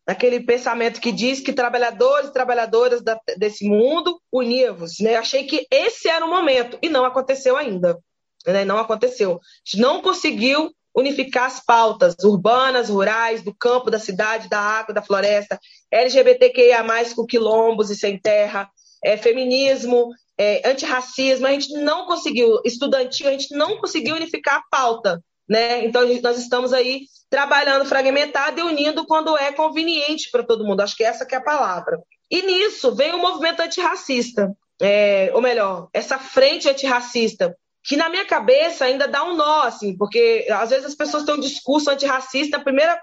Aquele 0.06 0.40
pensamento 0.40 1.02
que 1.02 1.12
diz 1.12 1.38
que 1.40 1.52
trabalhadores 1.52 2.30
e 2.30 2.32
trabalhadoras 2.32 3.02
da, 3.02 3.20
desse 3.36 3.68
mundo, 3.68 4.18
univos. 4.32 4.98
Né? 5.00 5.16
Achei 5.16 5.44
que 5.44 5.66
esse 5.70 6.08
era 6.08 6.24
o 6.24 6.30
momento, 6.30 6.78
e 6.80 6.88
não 6.88 7.04
aconteceu 7.04 7.58
ainda. 7.58 7.98
Né? 8.46 8.64
Não 8.64 8.78
aconteceu. 8.78 9.32
A 9.32 9.38
gente 9.64 9.82
não 9.82 10.00
conseguiu 10.00 10.74
unificar 10.96 11.44
as 11.44 11.60
pautas 11.60 12.14
urbanas, 12.24 12.88
rurais, 12.88 13.42
do 13.42 13.54
campo, 13.54 13.90
da 13.90 13.98
cidade, 13.98 14.48
da 14.48 14.58
água, 14.58 14.94
da 14.94 15.02
floresta, 15.02 15.60
LGBTQIA, 15.90 16.82
com 17.14 17.26
quilombos 17.26 17.90
e 17.90 17.96
sem 17.96 18.18
terra, 18.18 18.66
é, 19.04 19.18
feminismo, 19.18 20.08
é, 20.38 20.66
antirracismo, 20.66 21.46
a 21.46 21.52
gente 21.52 21.70
não 21.74 22.06
conseguiu, 22.06 22.60
estudantil, 22.64 23.28
a 23.28 23.32
gente 23.32 23.54
não 23.54 23.76
conseguiu 23.76 24.16
unificar 24.16 24.56
a 24.56 24.64
pauta. 24.70 25.22
Né? 25.48 25.84
Então, 25.84 26.02
nós 26.22 26.38
estamos 26.38 26.72
aí 26.72 27.02
trabalhando 27.28 27.84
fragmentado 27.84 28.60
e 28.60 28.62
unindo 28.62 29.06
quando 29.06 29.36
é 29.36 29.52
conveniente 29.52 30.30
para 30.30 30.44
todo 30.44 30.64
mundo. 30.64 30.80
Acho 30.80 30.96
que 30.96 31.04
essa 31.04 31.26
que 31.26 31.34
é 31.34 31.38
a 31.38 31.42
palavra. 31.42 32.00
E 32.30 32.42
nisso 32.42 32.94
vem 32.94 33.12
o 33.12 33.18
movimento 33.18 33.60
antirracista, 33.60 34.56
é, 34.80 35.30
ou 35.34 35.42
melhor, 35.42 35.88
essa 35.92 36.18
frente 36.18 36.68
antirracista, 36.68 37.56
que 37.84 37.96
na 37.96 38.08
minha 38.08 38.24
cabeça 38.24 38.86
ainda 38.86 39.06
dá 39.06 39.22
um 39.24 39.36
nó, 39.36 39.62
assim, 39.62 39.96
porque 39.96 40.46
às 40.50 40.70
vezes 40.70 40.86
as 40.86 40.94
pessoas 40.94 41.24
têm 41.24 41.34
um 41.34 41.40
discurso 41.40 41.90
antirracista, 41.90 42.56
a 42.56 42.64
primeira 42.64 42.98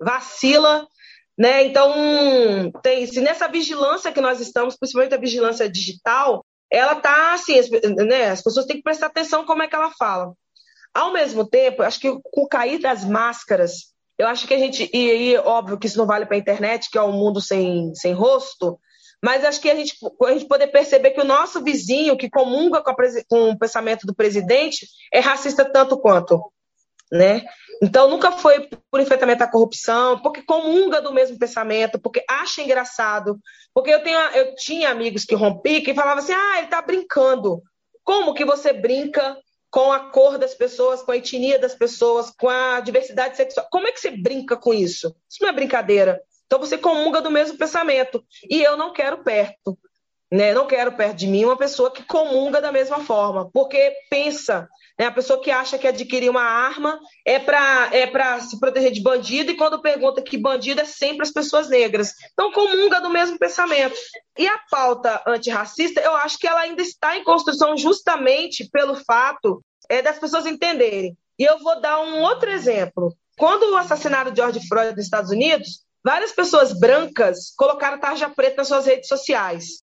vacila, 0.00 0.86
né? 1.38 1.64
Então, 1.64 2.72
tem, 2.82 3.06
se 3.06 3.20
nessa 3.20 3.46
vigilância 3.46 4.12
que 4.12 4.20
nós 4.20 4.40
estamos, 4.40 4.76
principalmente 4.76 5.14
a 5.14 5.20
vigilância 5.20 5.70
digital, 5.70 6.44
ela 6.70 6.96
tá 6.96 7.34
assim, 7.34 7.58
as, 7.58 7.70
né? 7.70 8.30
As 8.30 8.42
pessoas 8.42 8.66
têm 8.66 8.76
que 8.76 8.82
prestar 8.82 9.06
atenção 9.06 9.46
como 9.46 9.62
é 9.62 9.68
que 9.68 9.74
ela 9.74 9.92
fala. 9.98 10.32
Ao 10.94 11.12
mesmo 11.12 11.46
tempo, 11.46 11.82
acho 11.82 12.00
que 12.00 12.10
com 12.10 12.42
o 12.42 12.48
cair 12.48 12.78
das 12.80 13.04
máscaras, 13.04 13.90
eu 14.18 14.26
acho 14.26 14.46
que 14.46 14.54
a 14.54 14.58
gente, 14.58 14.90
e 14.92 15.10
aí, 15.10 15.36
óbvio 15.38 15.78
que 15.78 15.86
isso 15.86 15.98
não 15.98 16.06
vale 16.06 16.26
para 16.26 16.36
a 16.36 16.38
internet, 16.38 16.90
que 16.90 16.98
é 16.98 17.02
um 17.02 17.12
mundo 17.12 17.40
sem, 17.40 17.94
sem 17.94 18.12
rosto, 18.12 18.78
mas 19.22 19.44
acho 19.44 19.60
que 19.60 19.70
a 19.70 19.74
gente, 19.74 19.96
a 20.24 20.32
gente 20.32 20.46
poder 20.46 20.68
perceber 20.68 21.10
que 21.10 21.20
o 21.20 21.26
nosso 21.26 21.62
vizinho, 21.62 22.16
que 22.16 22.30
comunga 22.30 22.82
com, 22.82 22.90
a, 22.90 22.94
com 23.28 23.50
o 23.50 23.58
pensamento 23.58 24.06
do 24.06 24.14
presidente, 24.14 24.86
é 25.12 25.20
racista 25.20 25.64
tanto 25.64 25.98
quanto. 25.98 26.40
Né? 27.12 27.44
Então, 27.82 28.08
nunca 28.08 28.32
foi 28.32 28.68
por 28.90 29.00
enfrentamento 29.00 29.42
à 29.42 29.50
corrupção, 29.50 30.20
porque 30.20 30.42
comunga 30.42 31.00
do 31.00 31.12
mesmo 31.12 31.38
pensamento, 31.38 31.98
porque 31.98 32.24
acha 32.28 32.62
engraçado. 32.62 33.38
Porque 33.74 33.90
eu, 33.90 34.02
tenho, 34.02 34.18
eu 34.18 34.54
tinha 34.54 34.90
amigos 34.90 35.24
que 35.24 35.34
rompi 35.34 35.80
que 35.80 35.94
falavam 35.94 36.22
assim: 36.22 36.32
ah, 36.32 36.58
ele 36.58 36.66
está 36.66 36.80
brincando. 36.80 37.62
Como 38.04 38.34
que 38.34 38.44
você 38.44 38.72
brinca 38.72 39.36
com 39.70 39.92
a 39.92 40.10
cor 40.10 40.36
das 40.36 40.54
pessoas, 40.54 41.02
com 41.02 41.12
a 41.12 41.16
etnia 41.16 41.58
das 41.58 41.74
pessoas, 41.74 42.30
com 42.30 42.48
a 42.48 42.80
diversidade 42.80 43.36
sexual. 43.36 43.68
Como 43.70 43.86
é 43.86 43.92
que 43.92 44.00
você 44.00 44.10
brinca 44.10 44.56
com 44.56 44.74
isso? 44.74 45.14
Isso 45.28 45.42
não 45.42 45.48
é 45.48 45.52
brincadeira. 45.52 46.20
Então 46.46 46.58
você 46.58 46.76
comunga 46.76 47.20
do 47.20 47.30
mesmo 47.30 47.56
pensamento. 47.56 48.24
E 48.50 48.60
eu 48.60 48.76
não 48.76 48.92
quero 48.92 49.22
perto. 49.22 49.78
Né? 50.30 50.54
Não 50.54 50.66
quero 50.66 50.92
perto 50.92 51.16
de 51.16 51.26
mim 51.26 51.44
uma 51.44 51.56
pessoa 51.56 51.90
que 51.90 52.04
comunga 52.04 52.60
da 52.60 52.70
mesma 52.70 53.00
forma, 53.00 53.50
porque 53.52 53.92
pensa, 54.08 54.68
né? 54.96 55.06
a 55.06 55.10
pessoa 55.10 55.40
que 55.40 55.50
acha 55.50 55.76
que 55.76 55.88
adquirir 55.88 56.30
uma 56.30 56.42
arma 56.42 57.00
é 57.26 57.38
para 57.38 57.90
é 57.92 58.40
se 58.40 58.60
proteger 58.60 58.92
de 58.92 59.02
bandido, 59.02 59.50
e 59.50 59.56
quando 59.56 59.82
pergunta 59.82 60.22
que 60.22 60.38
bandido 60.38 60.80
é 60.80 60.84
sempre 60.84 61.22
as 61.22 61.32
pessoas 61.32 61.68
negras. 61.68 62.14
Então, 62.32 62.52
comunga 62.52 63.00
do 63.00 63.10
mesmo 63.10 63.38
pensamento. 63.38 63.96
E 64.38 64.46
a 64.46 64.58
pauta 64.70 65.20
antirracista, 65.26 66.00
eu 66.00 66.14
acho 66.16 66.38
que 66.38 66.46
ela 66.46 66.60
ainda 66.60 66.80
está 66.80 67.16
em 67.16 67.24
construção 67.24 67.76
justamente 67.76 68.68
pelo 68.70 68.94
fato 68.94 69.64
é, 69.88 70.00
das 70.00 70.18
pessoas 70.18 70.46
entenderem. 70.46 71.16
E 71.36 71.44
eu 71.44 71.58
vou 71.58 71.80
dar 71.80 72.00
um 72.00 72.20
outro 72.20 72.50
exemplo. 72.50 73.12
Quando 73.36 73.72
o 73.72 73.76
assassinato 73.76 74.30
de 74.30 74.36
George 74.36 74.68
Floyd 74.68 74.94
nos 74.94 75.04
Estados 75.06 75.30
Unidos, 75.30 75.82
várias 76.04 76.32
pessoas 76.32 76.78
brancas 76.78 77.52
colocaram 77.56 77.98
tarja 77.98 78.28
preta 78.28 78.58
nas 78.58 78.68
suas 78.68 78.86
redes 78.86 79.08
sociais. 79.08 79.82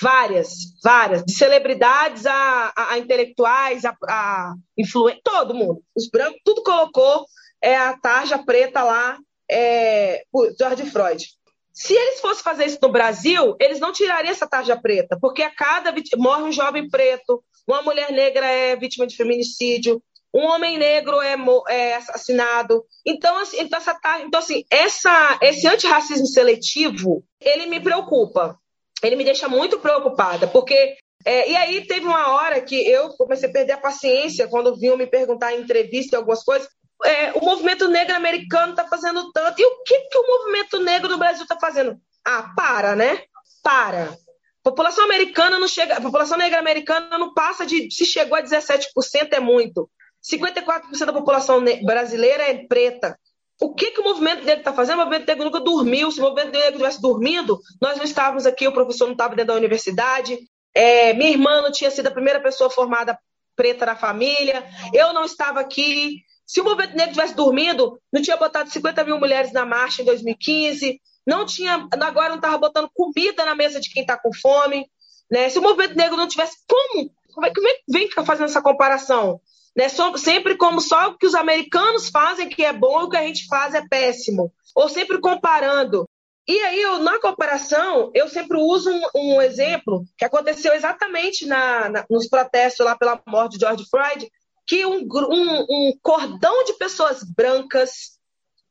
Várias, 0.00 0.50
várias, 0.82 1.24
de 1.24 1.32
celebridades 1.32 2.24
a, 2.24 2.72
a, 2.76 2.92
a 2.92 2.98
intelectuais, 2.98 3.84
a, 3.84 3.96
a 4.08 4.54
influentes, 4.76 5.22
todo 5.24 5.54
mundo. 5.54 5.82
Os 5.96 6.08
brancos, 6.08 6.40
tudo 6.44 6.62
colocou 6.62 7.26
é, 7.60 7.76
a 7.76 7.98
tarja 7.98 8.38
preta 8.38 8.82
lá, 8.84 9.18
é, 9.50 10.22
George 10.58 10.86
Floyd. 10.90 11.26
Se 11.72 11.94
eles 11.94 12.20
fossem 12.20 12.42
fazer 12.42 12.66
isso 12.66 12.78
no 12.82 12.90
Brasil, 12.90 13.56
eles 13.60 13.78
não 13.78 13.92
tirariam 13.92 14.32
essa 14.32 14.48
tarja 14.48 14.76
preta, 14.76 15.16
porque 15.20 15.42
a 15.42 15.54
cada 15.54 15.94
morre 16.16 16.42
um 16.42 16.52
jovem 16.52 16.88
preto, 16.88 17.42
uma 17.66 17.82
mulher 17.82 18.10
negra 18.10 18.46
é 18.46 18.74
vítima 18.74 19.06
de 19.06 19.16
feminicídio, 19.16 20.02
um 20.34 20.44
homem 20.44 20.76
negro 20.76 21.20
é, 21.20 21.36
é 21.68 21.94
assassinado. 21.96 22.84
Então, 23.06 23.38
assim, 23.38 23.60
então, 23.60 23.78
essa, 23.78 23.98
então, 24.24 24.40
assim 24.40 24.64
essa, 24.70 25.38
esse 25.40 25.66
antirracismo 25.66 26.26
seletivo, 26.26 27.24
ele 27.40 27.66
me 27.66 27.80
preocupa 27.80 28.58
ele 29.02 29.16
me 29.16 29.24
deixa 29.24 29.48
muito 29.48 29.78
preocupada, 29.78 30.46
porque. 30.46 30.96
É, 31.24 31.50
e 31.50 31.56
aí 31.56 31.84
teve 31.84 32.06
uma 32.06 32.32
hora 32.32 32.60
que 32.60 32.76
eu 32.88 33.08
comecei 33.10 33.48
a 33.48 33.52
perder 33.52 33.72
a 33.72 33.78
paciência 33.78 34.46
quando 34.46 34.76
vinham 34.76 34.96
me 34.96 35.06
perguntar 35.06 35.52
em 35.52 35.60
entrevista 35.60 36.16
algumas 36.16 36.44
coisas. 36.44 36.68
É, 37.04 37.32
o 37.32 37.44
movimento 37.44 37.88
negro 37.88 38.14
americano 38.14 38.70
está 38.70 38.86
fazendo 38.86 39.30
tanto. 39.32 39.60
E 39.60 39.64
o 39.64 39.82
que, 39.82 39.98
que 39.98 40.18
o 40.18 40.26
movimento 40.26 40.78
negro 40.78 41.08
do 41.08 41.18
Brasil 41.18 41.42
está 41.42 41.58
fazendo? 41.58 41.98
Ah, 42.24 42.52
para, 42.56 42.94
né? 42.94 43.22
Para. 43.62 44.04
A 44.12 44.70
população 44.70 45.04
americana 45.04 45.58
não 45.58 45.68
chega. 45.68 45.96
A 45.96 46.00
população 46.00 46.38
negra 46.38 46.58
americana 46.58 47.18
não 47.18 47.34
passa 47.34 47.66
de. 47.66 47.90
Se 47.90 48.04
chegou 48.04 48.38
a 48.38 48.42
17%, 48.42 48.86
é 49.32 49.40
muito. 49.40 49.90
54% 50.22 51.04
da 51.04 51.12
população 51.12 51.64
brasileira 51.84 52.44
é 52.44 52.66
preta. 52.66 53.18
O 53.60 53.74
que, 53.74 53.90
que 53.90 54.00
o 54.00 54.04
movimento 54.04 54.44
negro 54.44 54.60
está 54.60 54.72
fazendo? 54.72 54.96
O 54.96 55.04
movimento 55.04 55.26
negro 55.26 55.44
nunca 55.44 55.60
dormiu. 55.60 56.10
Se 56.12 56.20
o 56.20 56.22
movimento 56.22 56.52
negro 56.52 56.70
estivesse 56.70 57.00
dormindo, 57.00 57.60
nós 57.80 57.96
não 57.96 58.04
estávamos 58.04 58.46
aqui, 58.46 58.68
o 58.68 58.72
professor 58.72 59.06
não 59.06 59.12
estava 59.12 59.34
dentro 59.34 59.48
da 59.52 59.58
universidade, 59.58 60.38
é, 60.74 61.12
minha 61.12 61.30
irmã 61.30 61.60
não 61.60 61.72
tinha 61.72 61.90
sido 61.90 62.06
a 62.06 62.12
primeira 62.12 62.40
pessoa 62.40 62.70
formada 62.70 63.18
preta 63.56 63.84
na 63.84 63.96
família, 63.96 64.64
eu 64.94 65.12
não 65.12 65.24
estava 65.24 65.58
aqui. 65.58 66.22
Se 66.46 66.60
o 66.60 66.64
movimento 66.64 66.96
negro 66.96 67.12
tivesse 67.14 67.34
dormindo, 67.34 68.00
não 68.12 68.22
tinha 68.22 68.36
botado 68.36 68.70
50 68.70 69.04
mil 69.04 69.18
mulheres 69.18 69.52
na 69.52 69.66
marcha 69.66 70.02
em 70.02 70.04
2015, 70.04 71.00
não 71.26 71.44
tinha, 71.44 71.86
agora 72.00 72.28
não 72.28 72.36
estava 72.36 72.56
botando 72.56 72.88
comida 72.94 73.44
na 73.44 73.54
mesa 73.54 73.80
de 73.80 73.90
quem 73.90 74.02
está 74.02 74.16
com 74.16 74.32
fome. 74.32 74.86
Né? 75.30 75.48
Se 75.48 75.58
o 75.58 75.62
movimento 75.62 75.96
negro 75.96 76.16
não 76.16 76.28
tivesse 76.28 76.56
como, 76.66 77.10
como 77.34 77.46
é 77.46 77.50
que 77.50 77.60
vem 77.88 78.08
fazendo 78.24 78.46
essa 78.46 78.62
comparação? 78.62 79.40
Né? 79.78 79.86
Sempre 80.16 80.56
como 80.56 80.80
só 80.80 81.10
o 81.10 81.16
que 81.16 81.24
os 81.24 81.36
americanos 81.36 82.08
fazem 82.08 82.48
que 82.48 82.64
é 82.64 82.72
bom 82.72 83.02
e 83.02 83.04
o 83.04 83.08
que 83.08 83.16
a 83.16 83.22
gente 83.22 83.46
faz 83.46 83.74
é 83.74 83.86
péssimo. 83.86 84.52
Ou 84.74 84.88
sempre 84.88 85.20
comparando. 85.20 86.04
E 86.48 86.58
aí, 86.62 86.82
eu, 86.82 86.98
na 86.98 87.20
comparação, 87.20 88.10
eu 88.12 88.26
sempre 88.28 88.58
uso 88.58 88.90
um, 88.90 89.02
um 89.14 89.42
exemplo 89.42 90.04
que 90.16 90.24
aconteceu 90.24 90.72
exatamente 90.72 91.46
na, 91.46 91.88
na, 91.90 92.04
nos 92.10 92.26
protestos 92.26 92.84
lá 92.84 92.96
pela 92.96 93.22
morte 93.28 93.52
de 93.52 93.60
George 93.60 93.84
Floyd, 93.88 94.28
que 94.66 94.84
um, 94.84 95.06
um, 95.06 95.66
um 95.70 95.92
cordão 96.02 96.64
de 96.64 96.72
pessoas 96.72 97.22
brancas 97.22 98.18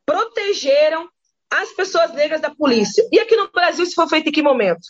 protegeram 0.05 1.07
as 1.49 1.69
pessoas 1.69 2.11
negras 2.11 2.41
da 2.41 2.53
polícia. 2.53 3.07
E 3.13 3.19
aqui 3.19 3.37
no 3.37 3.49
Brasil 3.49 3.85
isso 3.85 3.95
foi 3.95 4.09
feito 4.09 4.27
em 4.27 4.31
que 4.31 4.41
momento? 4.41 4.87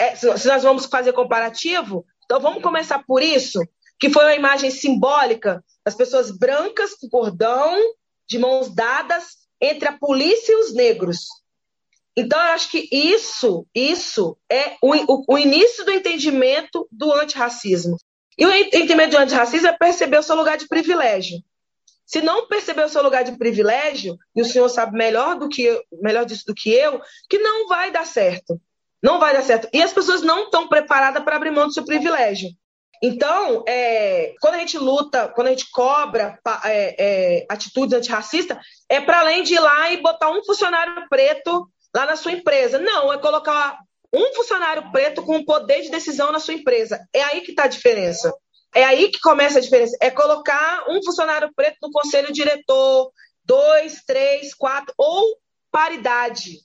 É, 0.00 0.16
se 0.16 0.48
nós 0.48 0.62
vamos 0.62 0.86
fazer 0.86 1.12
comparativo, 1.12 2.04
então 2.24 2.40
vamos 2.40 2.62
começar 2.62 3.04
por 3.06 3.22
isso, 3.22 3.60
que 4.02 4.10
foi 4.10 4.24
uma 4.24 4.34
imagem 4.34 4.68
simbólica 4.68 5.64
das 5.84 5.94
pessoas 5.94 6.36
brancas 6.36 6.92
com 6.92 7.08
cordão, 7.08 7.78
de 8.26 8.36
mãos 8.36 8.68
dadas, 8.74 9.46
entre 9.60 9.88
a 9.88 9.96
polícia 9.96 10.52
e 10.52 10.56
os 10.56 10.74
negros. 10.74 11.28
Então, 12.16 12.36
eu 12.36 12.52
acho 12.52 12.68
que 12.68 12.88
isso, 12.90 13.64
isso 13.72 14.36
é 14.50 14.74
o, 14.82 14.92
o, 14.92 15.24
o 15.28 15.38
início 15.38 15.84
do 15.84 15.92
entendimento 15.92 16.88
do 16.90 17.12
antirracismo. 17.12 17.96
E 18.36 18.44
o 18.44 18.52
entendimento 18.52 19.12
do 19.12 19.18
antirracismo 19.18 19.68
é 19.68 19.72
perceber 19.72 20.18
o 20.18 20.22
seu 20.24 20.34
lugar 20.34 20.58
de 20.58 20.66
privilégio. 20.66 21.38
Se 22.04 22.20
não 22.20 22.48
perceber 22.48 22.84
o 22.84 22.88
seu 22.88 23.04
lugar 23.04 23.22
de 23.22 23.38
privilégio, 23.38 24.18
e 24.34 24.42
o 24.42 24.44
senhor 24.44 24.68
sabe 24.68 24.98
melhor 24.98 25.38
do 25.38 25.48
que 25.48 25.80
melhor 26.02 26.24
disso 26.24 26.42
do 26.44 26.56
que 26.56 26.70
eu, 26.70 27.00
que 27.30 27.38
não 27.38 27.68
vai 27.68 27.92
dar 27.92 28.04
certo. 28.04 28.60
Não 29.00 29.20
vai 29.20 29.32
dar 29.32 29.42
certo. 29.42 29.68
E 29.72 29.80
as 29.80 29.92
pessoas 29.92 30.22
não 30.22 30.46
estão 30.46 30.66
preparadas 30.66 31.22
para 31.22 31.36
abrir 31.36 31.52
mão 31.52 31.68
do 31.68 31.72
seu 31.72 31.84
privilégio. 31.84 32.50
Então, 33.02 33.64
é, 33.66 34.32
quando 34.40 34.54
a 34.54 34.58
gente 34.58 34.78
luta, 34.78 35.28
quando 35.34 35.48
a 35.48 35.50
gente 35.50 35.68
cobra 35.72 36.38
é, 36.64 36.94
é, 36.98 37.46
atitudes 37.48 37.92
antirracistas, 37.92 38.56
é 38.88 39.00
para 39.00 39.20
além 39.20 39.42
de 39.42 39.54
ir 39.54 39.58
lá 39.58 39.90
e 39.90 40.00
botar 40.00 40.30
um 40.30 40.44
funcionário 40.44 41.08
preto 41.08 41.68
lá 41.92 42.06
na 42.06 42.14
sua 42.14 42.30
empresa. 42.30 42.78
Não, 42.78 43.12
é 43.12 43.18
colocar 43.18 43.76
um 44.14 44.32
funcionário 44.34 44.92
preto 44.92 45.24
com 45.24 45.44
poder 45.44 45.82
de 45.82 45.90
decisão 45.90 46.30
na 46.30 46.38
sua 46.38 46.54
empresa. 46.54 47.04
É 47.12 47.24
aí 47.24 47.40
que 47.40 47.50
está 47.50 47.64
a 47.64 47.68
diferença. 47.68 48.32
É 48.72 48.84
aí 48.84 49.10
que 49.10 49.18
começa 49.20 49.58
a 49.58 49.62
diferença. 49.62 49.96
É 50.00 50.08
colocar 50.08 50.84
um 50.88 51.02
funcionário 51.02 51.50
preto 51.56 51.78
no 51.82 51.90
conselho 51.90 52.32
diretor, 52.32 53.10
dois, 53.44 54.02
três, 54.06 54.54
quatro, 54.54 54.94
ou 54.96 55.38
paridade. 55.72 56.60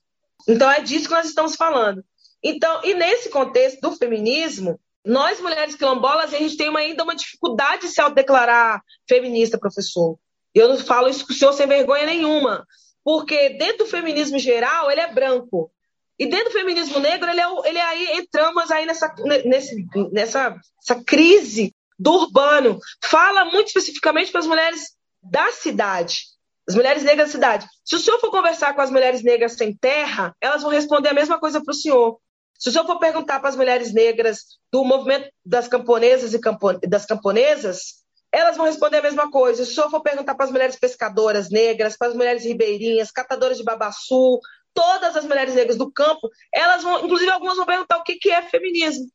Então 0.48 0.70
é 0.70 0.82
disso 0.82 1.08
que 1.08 1.16
nós 1.16 1.26
estamos 1.26 1.56
falando. 1.56 2.06
Então, 2.44 2.82
e 2.84 2.94
nesse 2.94 3.30
contexto 3.30 3.82
do 3.82 3.96
feminismo, 3.96 4.80
nós 5.08 5.40
mulheres 5.40 5.76
quilombolas, 5.76 6.34
a 6.34 6.38
gente 6.38 6.58
tem 6.58 6.68
uma, 6.68 6.80
ainda 6.80 7.04
uma 7.04 7.16
dificuldade 7.16 7.84
de 7.84 7.88
se 7.88 8.02
autodeclarar 8.02 8.82
feminista, 9.08 9.58
professor. 9.58 10.20
Eu 10.54 10.68
não 10.68 10.78
falo 10.78 11.08
isso 11.08 11.26
com 11.26 11.32
o 11.32 11.36
senhor 11.36 11.54
sem 11.54 11.66
vergonha 11.66 12.06
nenhuma. 12.06 12.66
Porque 13.04 13.52
dentro 13.52 13.86
do 13.86 13.90
feminismo 13.90 14.38
geral, 14.38 14.92
ele 14.92 15.00
é 15.00 15.14
branco. 15.14 15.72
E 16.20 16.26
dentro 16.26 16.50
do 16.50 16.52
feminismo 16.52 17.00
negro, 17.00 17.30
ele 17.30 17.40
é, 17.40 17.46
ele 17.66 17.78
é 17.78 17.84
aí, 17.84 18.18
entramos 18.18 18.70
aí 18.70 18.86
nessa, 18.86 19.14
nesse, 19.46 19.88
nessa 20.12 20.60
essa 20.84 21.04
crise 21.06 21.74
do 21.98 22.12
urbano. 22.12 22.78
Fala 23.02 23.46
muito 23.46 23.68
especificamente 23.68 24.30
para 24.30 24.42
as 24.42 24.48
mulheres 24.48 24.94
da 25.24 25.52
cidade, 25.52 26.24
as 26.68 26.76
mulheres 26.76 27.04
negras 27.04 27.28
da 27.28 27.32
cidade. 27.32 27.68
Se 27.86 27.96
o 27.96 28.00
senhor 28.00 28.20
for 28.20 28.30
conversar 28.30 28.74
com 28.74 28.82
as 28.82 28.92
mulheres 28.92 29.24
negras 29.24 29.54
sem 29.54 29.74
terra, 29.74 30.36
elas 30.42 30.64
vão 30.64 30.72
responder 30.72 31.10
a 31.10 31.14
mesma 31.14 31.40
coisa 31.40 31.64
para 31.64 31.72
o 31.72 31.76
senhor. 31.76 32.20
Se 32.58 32.70
o 32.70 32.72
senhor 32.72 32.86
for 32.86 33.00
perguntar 33.00 33.40
para 33.40 33.50
as 33.50 33.56
mulheres 33.56 33.94
negras 33.94 34.58
do 34.72 34.84
movimento 34.84 35.30
das 35.46 35.68
camponesas 35.68 36.34
e 36.34 36.88
das 36.88 37.06
camponesas, 37.06 38.04
elas 38.32 38.58
vão 38.58 38.66
responder 38.66 38.98
a 38.98 39.04
mesma 39.04 39.30
coisa. 39.32 39.64
Se 39.64 39.80
eu 39.80 39.90
for 39.90 40.02
perguntar 40.02 40.36
para 40.36 40.46
as 40.46 40.52
mulheres 40.52 40.76
pescadoras 40.76 41.50
negras, 41.50 41.98
para 41.98 42.08
as 42.08 42.14
mulheres 42.14 42.44
ribeirinhas, 42.44 43.12
catadoras 43.12 43.58
de 43.58 43.64
babaçu, 43.64 44.40
todas 44.74 45.16
as 45.16 45.26
mulheres 45.26 45.56
negras 45.56 45.78
do 45.78 45.92
campo, 45.92 46.30
elas 46.54 46.84
vão, 46.84 47.06
inclusive 47.06 47.32
algumas 47.32 47.58
vão 47.58 47.66
perguntar 47.66 47.98
o 47.98 48.04
que, 48.04 48.16
que 48.16 48.30
é 48.30 48.42
feminismo. 48.42 49.06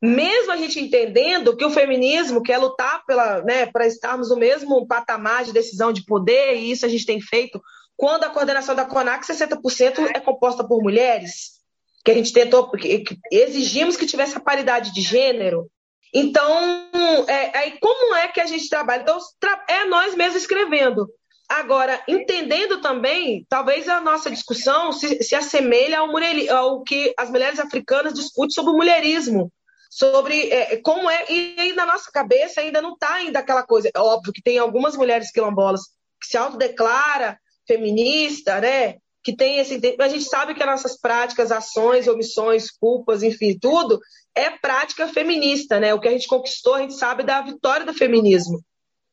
Mesmo 0.00 0.52
a 0.52 0.56
gente 0.56 0.78
entendendo 0.78 1.56
que 1.56 1.64
o 1.64 1.70
feminismo 1.70 2.42
quer 2.42 2.58
lutar 2.58 3.04
pela, 3.04 3.42
né, 3.42 3.66
para 3.66 3.86
estarmos 3.86 4.30
no 4.30 4.36
mesmo 4.36 4.86
patamar 4.86 5.44
de 5.44 5.52
decisão 5.52 5.92
de 5.92 6.04
poder, 6.04 6.54
e 6.54 6.70
isso 6.70 6.86
a 6.86 6.88
gente 6.88 7.04
tem 7.04 7.20
feito 7.20 7.60
quando 7.96 8.22
a 8.22 8.30
coordenação 8.30 8.76
da 8.76 8.84
CONAC 8.84 9.26
60% 9.26 10.12
é 10.14 10.20
composta 10.20 10.62
por 10.62 10.80
mulheres, 10.80 11.57
que 12.04 12.10
a 12.10 12.14
gente 12.14 12.32
tentou, 12.32 12.70
que 12.70 13.18
exigimos 13.30 13.96
que 13.96 14.06
tivesse 14.06 14.36
a 14.36 14.40
paridade 14.40 14.92
de 14.92 15.00
gênero, 15.00 15.70
então, 16.12 16.86
é, 17.28 17.58
aí 17.58 17.78
como 17.80 18.14
é 18.14 18.28
que 18.28 18.40
a 18.40 18.46
gente 18.46 18.68
trabalha? 18.68 19.02
Então, 19.02 19.18
é 19.68 19.84
nós 19.84 20.14
mesmos 20.14 20.42
escrevendo. 20.42 21.08
Agora, 21.48 22.02
entendendo 22.06 22.80
também, 22.80 23.46
talvez 23.48 23.88
a 23.88 24.00
nossa 24.00 24.30
discussão 24.30 24.92
se, 24.92 25.22
se 25.22 25.34
assemelhe 25.34 25.94
ao, 25.94 26.10
ao, 26.54 26.82
que 26.82 27.14
as 27.16 27.30
mulheres 27.30 27.58
africanas 27.58 28.12
discutem 28.12 28.50
sobre 28.50 28.72
o 28.72 28.76
mulherismo, 28.76 29.50
sobre 29.90 30.50
é, 30.50 30.76
como 30.82 31.08
é, 31.08 31.24
e 31.30 31.56
aí 31.58 31.72
na 31.72 31.86
nossa 31.86 32.10
cabeça 32.12 32.60
ainda 32.60 32.82
não 32.82 32.92
está 32.92 33.14
ainda 33.14 33.38
aquela 33.38 33.62
coisa. 33.62 33.90
É 33.94 33.98
óbvio 33.98 34.32
que 34.32 34.42
tem 34.42 34.58
algumas 34.58 34.94
mulheres 34.94 35.32
quilombolas 35.32 35.80
que 36.20 36.28
se 36.28 36.36
autodeclara 36.36 37.38
feminista, 37.66 38.60
né? 38.60 38.96
Que 39.22 39.34
tem 39.34 39.58
esse. 39.58 39.80
A 40.00 40.08
gente 40.08 40.24
sabe 40.24 40.54
que 40.54 40.62
as 40.62 40.68
nossas 40.68 40.98
práticas, 40.98 41.52
ações, 41.52 42.08
omissões, 42.08 42.70
culpas, 42.70 43.22
enfim, 43.22 43.58
tudo 43.58 44.00
é 44.34 44.50
prática 44.50 45.08
feminista, 45.08 45.80
né? 45.80 45.92
O 45.92 46.00
que 46.00 46.08
a 46.08 46.12
gente 46.12 46.28
conquistou, 46.28 46.74
a 46.74 46.80
gente 46.80 46.94
sabe 46.94 47.24
da 47.24 47.40
vitória 47.40 47.84
do 47.84 47.94
feminismo. 47.94 48.60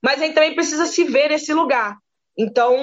Mas 0.04 0.22
a 0.22 0.26
gente 0.26 0.36
também 0.36 0.54
precisa 0.54 0.86
se 0.86 1.04
ver 1.04 1.30
nesse 1.30 1.54
lugar. 1.54 1.98
Então, 2.38 2.76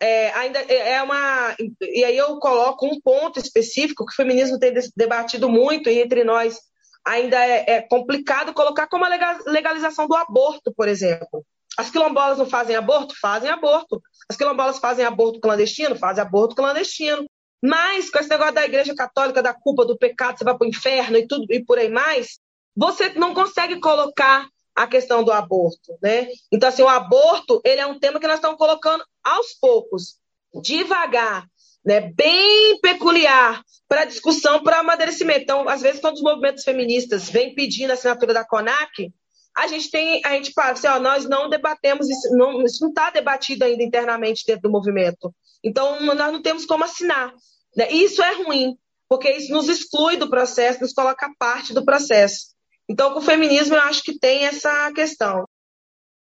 é, 0.00 0.30
ainda 0.30 0.58
é, 0.60 0.94
é 0.94 1.02
uma. 1.02 1.54
E 1.82 2.04
aí 2.04 2.16
eu 2.16 2.38
coloco 2.38 2.86
um 2.86 3.00
ponto 3.00 3.38
específico 3.38 4.04
que 4.04 4.12
o 4.12 4.16
feminismo 4.16 4.58
tem 4.58 4.72
debatido 4.96 5.48
muito, 5.48 5.90
e 5.90 6.00
entre 6.00 6.24
nós 6.24 6.58
ainda 7.04 7.36
é, 7.36 7.64
é 7.68 7.82
complicado 7.82 8.52
colocar 8.52 8.86
como 8.88 9.04
a 9.04 9.42
legalização 9.46 10.06
do 10.06 10.16
aborto, 10.16 10.72
por 10.74 10.88
exemplo. 10.88 11.44
As 11.78 11.90
quilombolas 11.90 12.38
não 12.38 12.46
fazem 12.46 12.74
aborto? 12.74 13.14
Fazem 13.20 13.48
aborto. 13.48 14.02
As 14.28 14.36
quilombolas 14.36 14.80
fazem 14.80 15.04
aborto 15.04 15.38
clandestino? 15.38 15.94
Fazem 15.94 16.20
aborto 16.20 16.56
clandestino. 16.56 17.24
Mas, 17.62 18.10
com 18.10 18.18
esse 18.18 18.28
negócio 18.28 18.54
da 18.54 18.64
igreja 18.64 18.94
católica, 18.96 19.40
da 19.40 19.54
culpa, 19.54 19.84
do 19.84 19.96
pecado, 19.96 20.36
você 20.36 20.44
vai 20.44 20.58
para 20.58 20.64
o 20.64 20.68
inferno 20.68 21.16
e 21.16 21.26
tudo 21.26 21.46
e 21.48 21.64
por 21.64 21.78
aí 21.78 21.88
mais, 21.88 22.40
você 22.76 23.10
não 23.10 23.32
consegue 23.32 23.78
colocar 23.78 24.48
a 24.74 24.86
questão 24.88 25.22
do 25.22 25.32
aborto, 25.32 25.96
né? 26.02 26.28
Então, 26.52 26.68
assim, 26.68 26.82
o 26.82 26.88
aborto, 26.88 27.60
ele 27.64 27.80
é 27.80 27.86
um 27.86 27.98
tema 27.98 28.18
que 28.18 28.26
nós 28.26 28.36
estamos 28.36 28.56
colocando 28.56 29.04
aos 29.24 29.54
poucos, 29.60 30.16
devagar, 30.62 31.46
né? 31.84 32.00
Bem 32.00 32.78
peculiar 32.80 33.62
para 33.88 34.04
discussão, 34.04 34.62
para 34.62 34.80
amadurecimento. 34.80 35.42
Então, 35.42 35.68
às 35.68 35.80
vezes, 35.80 36.00
quando 36.00 36.14
os 36.16 36.22
movimentos 36.22 36.64
feministas 36.64 37.28
vêm 37.28 37.54
pedindo 37.54 37.90
a 37.90 37.94
assinatura 37.94 38.34
da 38.34 38.44
CONAC, 38.44 39.12
a 39.58 39.66
gente 39.66 39.90
tem, 39.90 40.20
a 40.24 40.34
gente 40.34 40.52
fala 40.52 40.72
assim, 40.72 40.86
ó, 40.86 41.00
nós 41.00 41.28
não 41.28 41.48
debatemos 41.48 42.08
isso, 42.08 42.34
não, 42.36 42.62
isso 42.62 42.82
não 42.82 42.90
está 42.90 43.10
debatido 43.10 43.64
ainda 43.64 43.82
internamente 43.82 44.44
dentro 44.46 44.62
do 44.62 44.70
movimento. 44.70 45.34
Então, 45.62 46.00
nós 46.00 46.32
não 46.32 46.40
temos 46.40 46.64
como 46.64 46.84
assinar. 46.84 47.32
Né? 47.76 47.92
E 47.92 48.04
isso 48.04 48.22
é 48.22 48.42
ruim, 48.42 48.76
porque 49.08 49.30
isso 49.30 49.52
nos 49.52 49.68
exclui 49.68 50.16
do 50.16 50.30
processo, 50.30 50.80
nos 50.80 50.92
coloca 50.92 51.30
parte 51.38 51.74
do 51.74 51.84
processo. 51.84 52.54
Então, 52.88 53.12
com 53.12 53.18
o 53.18 53.22
feminismo, 53.22 53.74
eu 53.74 53.82
acho 53.82 54.02
que 54.02 54.18
tem 54.18 54.46
essa 54.46 54.92
questão. 54.92 55.44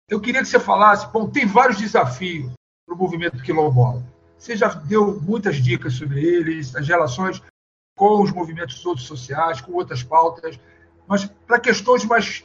Eu 0.09 0.20
queria 0.20 0.40
que 0.40 0.48
você 0.48 0.59
falasse, 0.59 1.06
bom, 1.12 1.30
tem 1.30 1.46
vários 1.46 1.78
desafios 1.78 2.50
para 2.87 2.94
o 2.94 2.98
movimento 2.98 3.42
quilombola. 3.42 4.02
Você 4.37 4.56
já 4.56 4.68
deu 4.68 5.20
muitas 5.20 5.62
dicas 5.62 5.92
sobre 5.92 6.24
eles, 6.24 6.74
as 6.74 6.88
relações 6.88 7.40
com 7.94 8.22
os 8.22 8.33
movimentos 8.33 8.85
outros 8.87 9.06
sociais, 9.06 9.61
com 9.61 9.72
outras 9.72 10.02
pautas, 10.02 10.59
mas 11.06 11.26
para 11.46 11.61
questões 11.61 12.04
mais 12.04 12.42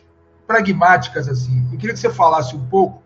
pragmáticas 0.48 1.28
assim. 1.28 1.68
Eu 1.72 1.78
queria 1.78 1.94
que 1.94 2.00
você 2.00 2.10
falasse 2.10 2.56
um 2.56 2.66
pouco, 2.68 3.02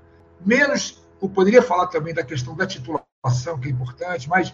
menos, 0.45 1.01
eu 1.21 1.29
poderia 1.29 1.61
falar 1.61 1.87
também 1.87 2.13
da 2.13 2.23
questão 2.23 2.55
da 2.55 2.65
titulação, 2.65 3.59
que 3.59 3.67
é 3.67 3.71
importante, 3.71 4.29
mas 4.29 4.53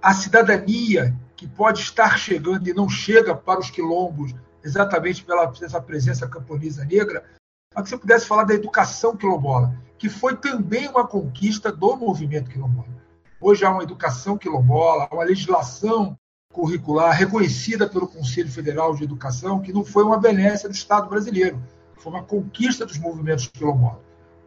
a 0.00 0.12
cidadania 0.12 1.14
que 1.36 1.46
pode 1.46 1.80
estar 1.80 2.18
chegando 2.18 2.68
e 2.68 2.74
não 2.74 2.88
chega 2.88 3.34
para 3.34 3.60
os 3.60 3.70
quilombos 3.70 4.34
exatamente 4.64 5.24
pela 5.24 5.52
essa 5.62 5.80
presença 5.80 6.28
camponesa 6.28 6.84
negra, 6.84 7.24
para 7.72 7.82
que 7.82 7.88
você 7.88 7.98
pudesse 7.98 8.26
falar 8.26 8.44
da 8.44 8.54
educação 8.54 9.16
quilombola, 9.16 9.74
que 9.98 10.08
foi 10.08 10.36
também 10.36 10.88
uma 10.88 11.06
conquista 11.06 11.72
do 11.72 11.96
movimento 11.96 12.50
quilombola. 12.50 12.88
Hoje 13.40 13.64
há 13.64 13.70
uma 13.70 13.82
educação 13.82 14.38
quilombola, 14.38 15.08
uma 15.10 15.24
legislação 15.24 16.16
curricular 16.52 17.16
reconhecida 17.16 17.88
pelo 17.88 18.06
Conselho 18.06 18.50
Federal 18.50 18.94
de 18.94 19.04
Educação, 19.04 19.60
que 19.60 19.72
não 19.72 19.84
foi 19.84 20.04
uma 20.04 20.18
benécia 20.18 20.68
do 20.68 20.74
Estado 20.74 21.08
brasileiro, 21.08 21.60
foi 22.02 22.12
uma 22.12 22.22
conquista 22.24 22.84
dos 22.84 22.98
movimentos 22.98 23.46
quilombolas. 23.46 24.00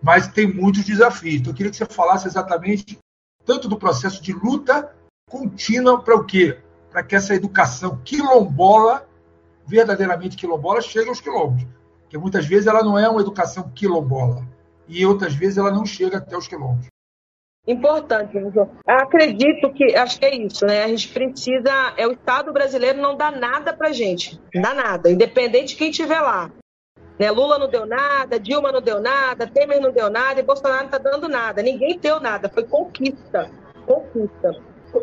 Mas 0.03 0.27
tem 0.27 0.53
muitos 0.53 0.83
desafios. 0.83 1.35
Então, 1.35 1.51
eu 1.53 1.55
queria 1.55 1.71
que 1.71 1.77
você 1.77 1.85
falasse 1.85 2.27
exatamente 2.27 2.99
tanto 3.45 3.69
do 3.69 3.77
processo 3.77 4.21
de 4.21 4.33
luta 4.33 4.93
contínua 5.29 6.01
para 6.01 6.15
o 6.15 6.25
quê? 6.25 6.59
Para 6.91 7.01
que 7.01 7.15
essa 7.15 7.33
educação 7.33 7.99
quilombola, 8.03 9.07
verdadeiramente 9.65 10.35
quilombola, 10.35 10.81
chegue 10.81 11.07
aos 11.09 11.21
quilombos. 11.21 11.65
Porque 12.01 12.17
muitas 12.17 12.45
vezes 12.45 12.67
ela 12.67 12.83
não 12.83 12.99
é 12.99 13.07
uma 13.09 13.21
educação 13.21 13.71
quilombola. 13.73 14.45
E 14.87 15.05
outras 15.05 15.33
vezes 15.33 15.57
ela 15.57 15.71
não 15.71 15.85
chega 15.85 16.17
até 16.17 16.37
os 16.37 16.47
quilombos. 16.47 16.87
Importante, 17.67 18.37
João. 18.53 18.69
Acredito 18.85 19.71
que, 19.73 19.95
acho 19.95 20.19
que 20.19 20.25
é 20.25 20.35
isso, 20.35 20.65
né? 20.67 20.83
A 20.83 20.87
gente 20.87 21.07
precisa, 21.07 21.93
é 21.97 22.05
o 22.05 22.11
Estado 22.11 22.53
brasileiro 22.53 23.01
não 23.01 23.17
dá 23.17 23.31
nada 23.31 23.73
pra 23.73 23.91
gente, 23.91 24.39
não 24.53 24.61
dá 24.61 24.73
nada, 24.73 25.09
independente 25.09 25.69
de 25.69 25.75
quem 25.75 25.89
estiver 25.89 26.21
lá. 26.21 26.51
Né? 27.19 27.31
Lula 27.31 27.57
não 27.57 27.69
deu 27.69 27.85
nada, 27.85 28.39
Dilma 28.39 28.71
não 28.71 28.81
deu 28.81 28.99
nada, 28.99 29.47
Temer 29.47 29.81
não 29.81 29.91
deu 29.91 30.09
nada 30.09 30.39
e 30.39 30.43
Bolsonaro 30.43 30.79
não 30.79 30.85
está 30.85 30.97
dando 30.97 31.27
nada. 31.27 31.61
Ninguém 31.61 31.97
deu 31.97 32.19
nada, 32.19 32.49
foi 32.49 32.63
conquista, 32.63 33.49
conquista. 33.85 34.51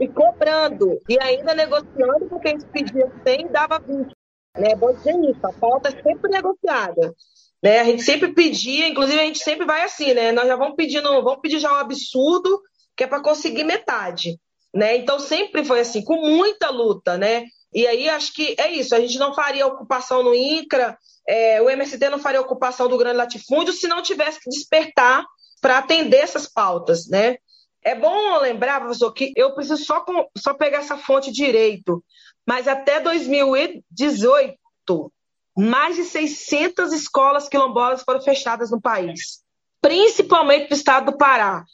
E 0.01 0.09
cobrando, 0.09 1.01
e 1.07 1.19
ainda 1.21 1.55
negociando, 1.55 2.27
porque 2.27 2.49
a 2.49 2.51
gente 2.53 2.65
pedia 2.67 3.13
100 3.27 3.49
dava 3.49 3.79
20. 3.79 4.11
Né? 4.57 4.75
Bom 4.75 4.93
dizer 4.93 5.15
isso, 5.31 5.47
a 5.47 5.53
pauta 5.53 5.89
é 5.89 6.03
sempre 6.03 6.31
negociada. 6.31 7.15
Né? 7.63 7.81
A 7.81 7.85
gente 7.85 8.03
sempre 8.03 8.33
pedia, 8.33 8.89
inclusive 8.89 9.21
a 9.21 9.25
gente 9.25 9.39
sempre 9.39 9.67
vai 9.67 9.83
assim, 9.83 10.15
né? 10.15 10.33
Nós 10.33 10.47
já 10.47 10.57
vamos 10.57 10.77
pedindo, 10.77 11.09
vamos 11.23 11.41
pedir 11.41 11.59
já 11.59 11.73
um 11.73 11.77
absurdo, 11.77 12.61
que 12.97 13.05
é 13.05 13.07
para 13.07 13.23
conseguir 13.23 13.65
metade. 13.65 14.39
Né? 14.75 14.97
Então 14.97 15.19
sempre 15.19 15.65
foi 15.65 15.81
assim, 15.81 16.03
com 16.03 16.17
muita 16.17 16.71
luta, 16.71 17.17
né? 17.17 17.45
E 17.73 17.87
aí 17.87 18.09
acho 18.09 18.33
que 18.35 18.55
é 18.59 18.71
isso, 18.73 18.95
a 18.95 19.01
gente 19.01 19.19
não 19.19 19.35
faria 19.35 19.67
ocupação 19.67 20.23
no 20.23 20.35
INCRA, 20.35 20.97
é, 21.29 21.63
o 21.63 21.71
MST 21.71 22.09
não 22.09 22.19
faria 22.19 22.41
ocupação 22.41 22.89
do 22.89 22.99
grande 22.99 23.17
latifúndio 23.17 23.73
se 23.73 23.87
não 23.87 24.03
tivesse 24.03 24.41
que 24.41 24.51
despertar 24.51 25.25
para 25.61 25.79
atender 25.79 26.19
essas 26.19 26.47
pautas, 26.47 27.09
né? 27.09 27.37
É 27.85 27.95
bom 27.95 28.39
lembrar, 28.39 28.81
professor, 28.81 29.13
que 29.13 29.33
eu 29.37 29.55
preciso 29.55 29.85
só, 29.85 30.01
com, 30.01 30.27
só 30.37 30.55
pegar 30.55 30.79
essa 30.79 30.97
fonte 30.97 31.33
direito, 31.33 32.03
mas 32.47 32.69
até 32.69 33.01
2018, 33.01 35.13
mais 35.57 35.97
de 35.97 36.05
600 36.05 36.93
escolas 36.93 37.49
quilombolas 37.49 38.03
foram 38.03 38.21
fechadas 38.21 38.71
no 38.71 38.81
país, 38.81 39.43
principalmente 39.81 40.71
no 40.71 40.77
estado 40.77 41.13
do 41.13 41.19
Pará. 41.19 41.65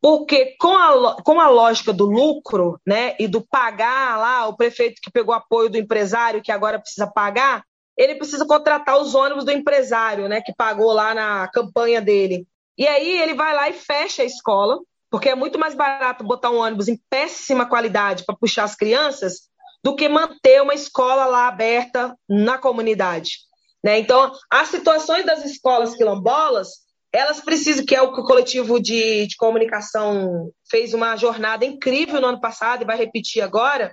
Porque 0.00 0.56
com 0.60 0.76
a, 0.76 1.20
com 1.22 1.40
a 1.40 1.48
lógica 1.48 1.92
do 1.92 2.06
lucro, 2.06 2.80
né, 2.86 3.16
e 3.18 3.26
do 3.26 3.40
pagar 3.40 4.18
lá, 4.18 4.46
o 4.46 4.56
prefeito 4.56 5.00
que 5.02 5.10
pegou 5.10 5.34
apoio 5.34 5.68
do 5.68 5.76
empresário, 5.76 6.42
que 6.42 6.52
agora 6.52 6.78
precisa 6.78 7.06
pagar, 7.06 7.64
ele 7.98 8.14
precisa 8.14 8.46
contratar 8.46 8.96
os 8.98 9.14
ônibus 9.14 9.44
do 9.44 9.50
empresário, 9.50 10.28
né, 10.28 10.40
que 10.40 10.54
pagou 10.56 10.92
lá 10.92 11.12
na 11.12 11.48
campanha 11.48 12.00
dele. 12.00 12.46
E 12.78 12.86
aí 12.86 13.20
ele 13.20 13.34
vai 13.34 13.52
lá 13.52 13.68
e 13.68 13.72
fecha 13.72 14.22
a 14.22 14.24
escola, 14.24 14.78
porque 15.10 15.28
é 15.28 15.34
muito 15.34 15.58
mais 15.58 15.74
barato 15.74 16.22
botar 16.22 16.50
um 16.50 16.58
ônibus 16.58 16.86
em 16.86 17.00
péssima 17.10 17.66
qualidade 17.66 18.24
para 18.24 18.36
puxar 18.36 18.62
as 18.62 18.76
crianças 18.76 19.48
do 19.82 19.96
que 19.96 20.08
manter 20.08 20.62
uma 20.62 20.74
escola 20.74 21.26
lá 21.26 21.48
aberta 21.48 22.14
na 22.28 22.56
comunidade. 22.56 23.38
Né? 23.82 23.98
Então, 23.98 24.32
as 24.48 24.68
situações 24.68 25.26
das 25.26 25.44
escolas 25.44 25.96
quilombolas, 25.96 26.68
elas 27.12 27.40
precisam, 27.40 27.84
que 27.84 27.96
é 27.96 28.02
o 28.02 28.12
que 28.12 28.20
o 28.20 28.24
coletivo 28.24 28.80
de, 28.80 29.26
de 29.26 29.36
comunicação 29.36 30.50
fez 30.70 30.94
uma 30.94 31.16
jornada 31.16 31.64
incrível 31.64 32.20
no 32.20 32.28
ano 32.28 32.40
passado 32.40 32.82
e 32.82 32.86
vai 32.86 32.96
repetir 32.96 33.42
agora, 33.42 33.92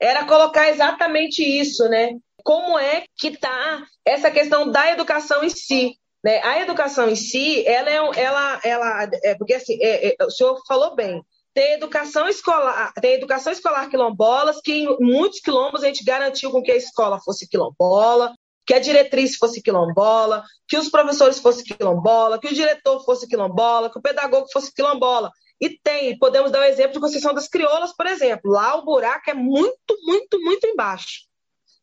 era 0.00 0.24
colocar 0.24 0.68
exatamente 0.68 1.42
isso, 1.42 1.88
né? 1.88 2.12
Como 2.46 2.78
é 2.78 3.04
que 3.18 3.26
está 3.26 3.84
essa 4.04 4.30
questão 4.30 4.70
da 4.70 4.92
educação 4.92 5.42
em 5.42 5.50
si. 5.50 5.98
Né? 6.22 6.40
A 6.44 6.62
educação 6.62 7.08
em 7.08 7.16
si, 7.16 7.66
ela 7.66 7.90
é, 7.90 8.20
ela, 8.22 8.60
ela, 8.62 9.10
é 9.24 9.34
porque 9.34 9.54
assim, 9.54 9.76
é, 9.82 10.10
é, 10.10 10.24
o 10.24 10.30
senhor 10.30 10.56
falou 10.64 10.94
bem, 10.94 11.20
tem 11.52 11.72
educação 11.72 12.28
escolar, 12.28 12.92
tem 13.02 13.14
educação 13.14 13.52
escolar 13.52 13.90
quilombolas, 13.90 14.60
que 14.62 14.72
em 14.72 14.96
muitos 15.00 15.40
quilombos 15.40 15.82
a 15.82 15.88
gente 15.88 16.04
garantiu 16.04 16.52
com 16.52 16.62
que 16.62 16.70
a 16.70 16.76
escola 16.76 17.18
fosse 17.18 17.48
quilombola, 17.48 18.32
que 18.64 18.74
a 18.74 18.78
diretriz 18.78 19.34
fosse 19.34 19.60
quilombola, 19.60 20.44
que 20.68 20.78
os 20.78 20.88
professores 20.88 21.40
fossem 21.40 21.64
quilombola, 21.64 22.38
que 22.38 22.46
o 22.46 22.54
diretor 22.54 23.04
fosse 23.04 23.26
quilombola, 23.26 23.90
que 23.90 23.98
o 23.98 24.02
pedagogo 24.02 24.46
fosse 24.52 24.72
quilombola. 24.72 25.32
E 25.60 25.70
tem, 25.70 26.16
podemos 26.16 26.52
dar 26.52 26.60
o 26.60 26.64
exemplo 26.64 26.92
de 26.92 27.00
Conceição 27.00 27.34
das 27.34 27.48
Crioulas, 27.48 27.92
por 27.92 28.06
exemplo. 28.06 28.52
Lá 28.52 28.76
o 28.76 28.84
buraco 28.84 29.30
é 29.30 29.34
muito, 29.34 29.96
muito, 30.04 30.40
muito 30.40 30.64
embaixo. 30.68 31.25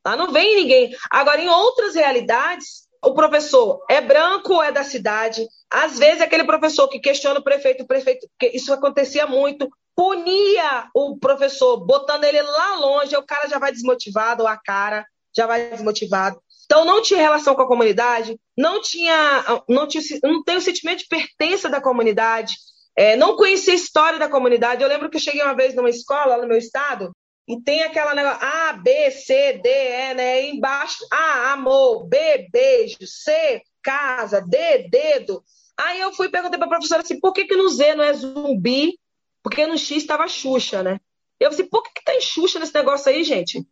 Lá 0.06 0.16
não 0.16 0.32
vem 0.32 0.56
ninguém. 0.56 0.96
Agora, 1.10 1.42
em 1.42 1.48
outras 1.48 1.96
realidades, 1.96 2.84
o 3.04 3.14
professor 3.14 3.84
é 3.90 4.02
branco 4.02 4.54
ou 4.54 4.64
é 4.64 4.72
da 4.72 4.84
cidade? 4.84 5.48
Às 5.70 5.98
vezes, 5.98 6.22
aquele 6.22 6.44
professor 6.44 6.88
que 6.88 7.00
questiona 7.00 7.40
o 7.40 7.44
prefeito, 7.44 7.84
o 7.84 7.88
prefeito, 7.88 8.28
porque 8.30 8.56
isso 8.56 8.74
acontecia 8.74 9.28
muito, 9.28 9.70
punia 9.96 10.90
o 10.94 11.18
professor, 11.18 11.78
botando 11.86 12.24
ele 12.24 12.42
lá 12.42 12.76
longe, 12.76 13.16
o 13.16 13.26
cara 13.26 13.48
já 13.48 13.60
vai 13.60 13.72
desmotivado, 13.72 14.44
ou 14.44 14.48
a 14.48 14.58
cara 14.58 15.06
já 15.36 15.46
vai 15.46 15.70
desmotivado. 15.70 16.42
Então, 16.66 16.86
não 16.86 17.02
tinha 17.02 17.20
relação 17.20 17.56
com 17.56 17.62
a 17.62 17.68
comunidade, 17.68 18.40
não 18.58 18.82
tinha, 18.82 19.44
não 19.68 19.88
tinha, 19.88 20.04
não 20.24 20.44
tem 20.44 20.58
o 20.58 20.62
sentimento 20.62 21.00
de 21.00 21.08
pertença 21.08 21.70
da 21.70 21.82
comunidade, 21.82 22.56
é, 22.96 23.16
não 23.16 23.36
conhecia 23.36 23.74
a 23.74 23.76
história 23.76 24.20
da 24.20 24.30
comunidade. 24.30 24.82
Eu 24.82 24.90
lembro 24.90 25.10
que 25.10 25.18
eu 25.18 25.22
cheguei 25.22 25.44
uma 25.44 25.56
vez 25.56 25.76
numa 25.76 25.90
escola 25.90 26.38
no 26.38 26.48
meu 26.48 26.58
estado 26.58 27.12
e 27.48 27.60
tem 27.62 27.84
aquela 27.84 28.16
negócio 28.16 28.40
A, 28.42 28.74
B, 28.74 29.12
C, 29.12 29.60
D, 29.62 29.70
E, 29.70 30.14
né? 30.14 30.46
embaixo, 30.48 31.06
A, 31.12 31.54
amor, 31.54 32.06
B, 32.06 32.48
beijo, 32.52 32.98
C, 33.06 33.62
casa, 33.82 34.42
D, 34.42 34.88
dedo. 34.90 35.44
Aí 35.78 36.00
eu 36.00 36.14
fui 36.14 36.30
perguntei 36.30 36.58
para 36.58 36.68
a 36.68 36.70
professora 36.70 37.02
assim, 37.02 37.20
por 37.20 37.34
que, 37.34 37.46
que 37.46 37.56
no 37.56 37.68
Z 37.68 37.96
não 37.96 38.04
é 38.04 38.14
zumbi? 38.14 38.98
Porque 39.42 39.68
no 39.68 39.78
X 39.78 39.98
estava 39.98 40.28
Xuxa, 40.28 40.82
né? 40.82 41.00
Eu 41.40 41.52
falei, 41.52 41.68
por 41.68 41.84
que, 41.84 41.92
que 41.96 42.04
tá 42.04 42.16
em 42.16 42.22
Xuxa 42.22 42.60
nesse 42.60 42.74
negócio 42.74 43.12
aí, 43.12 43.24
gente? 43.24 43.66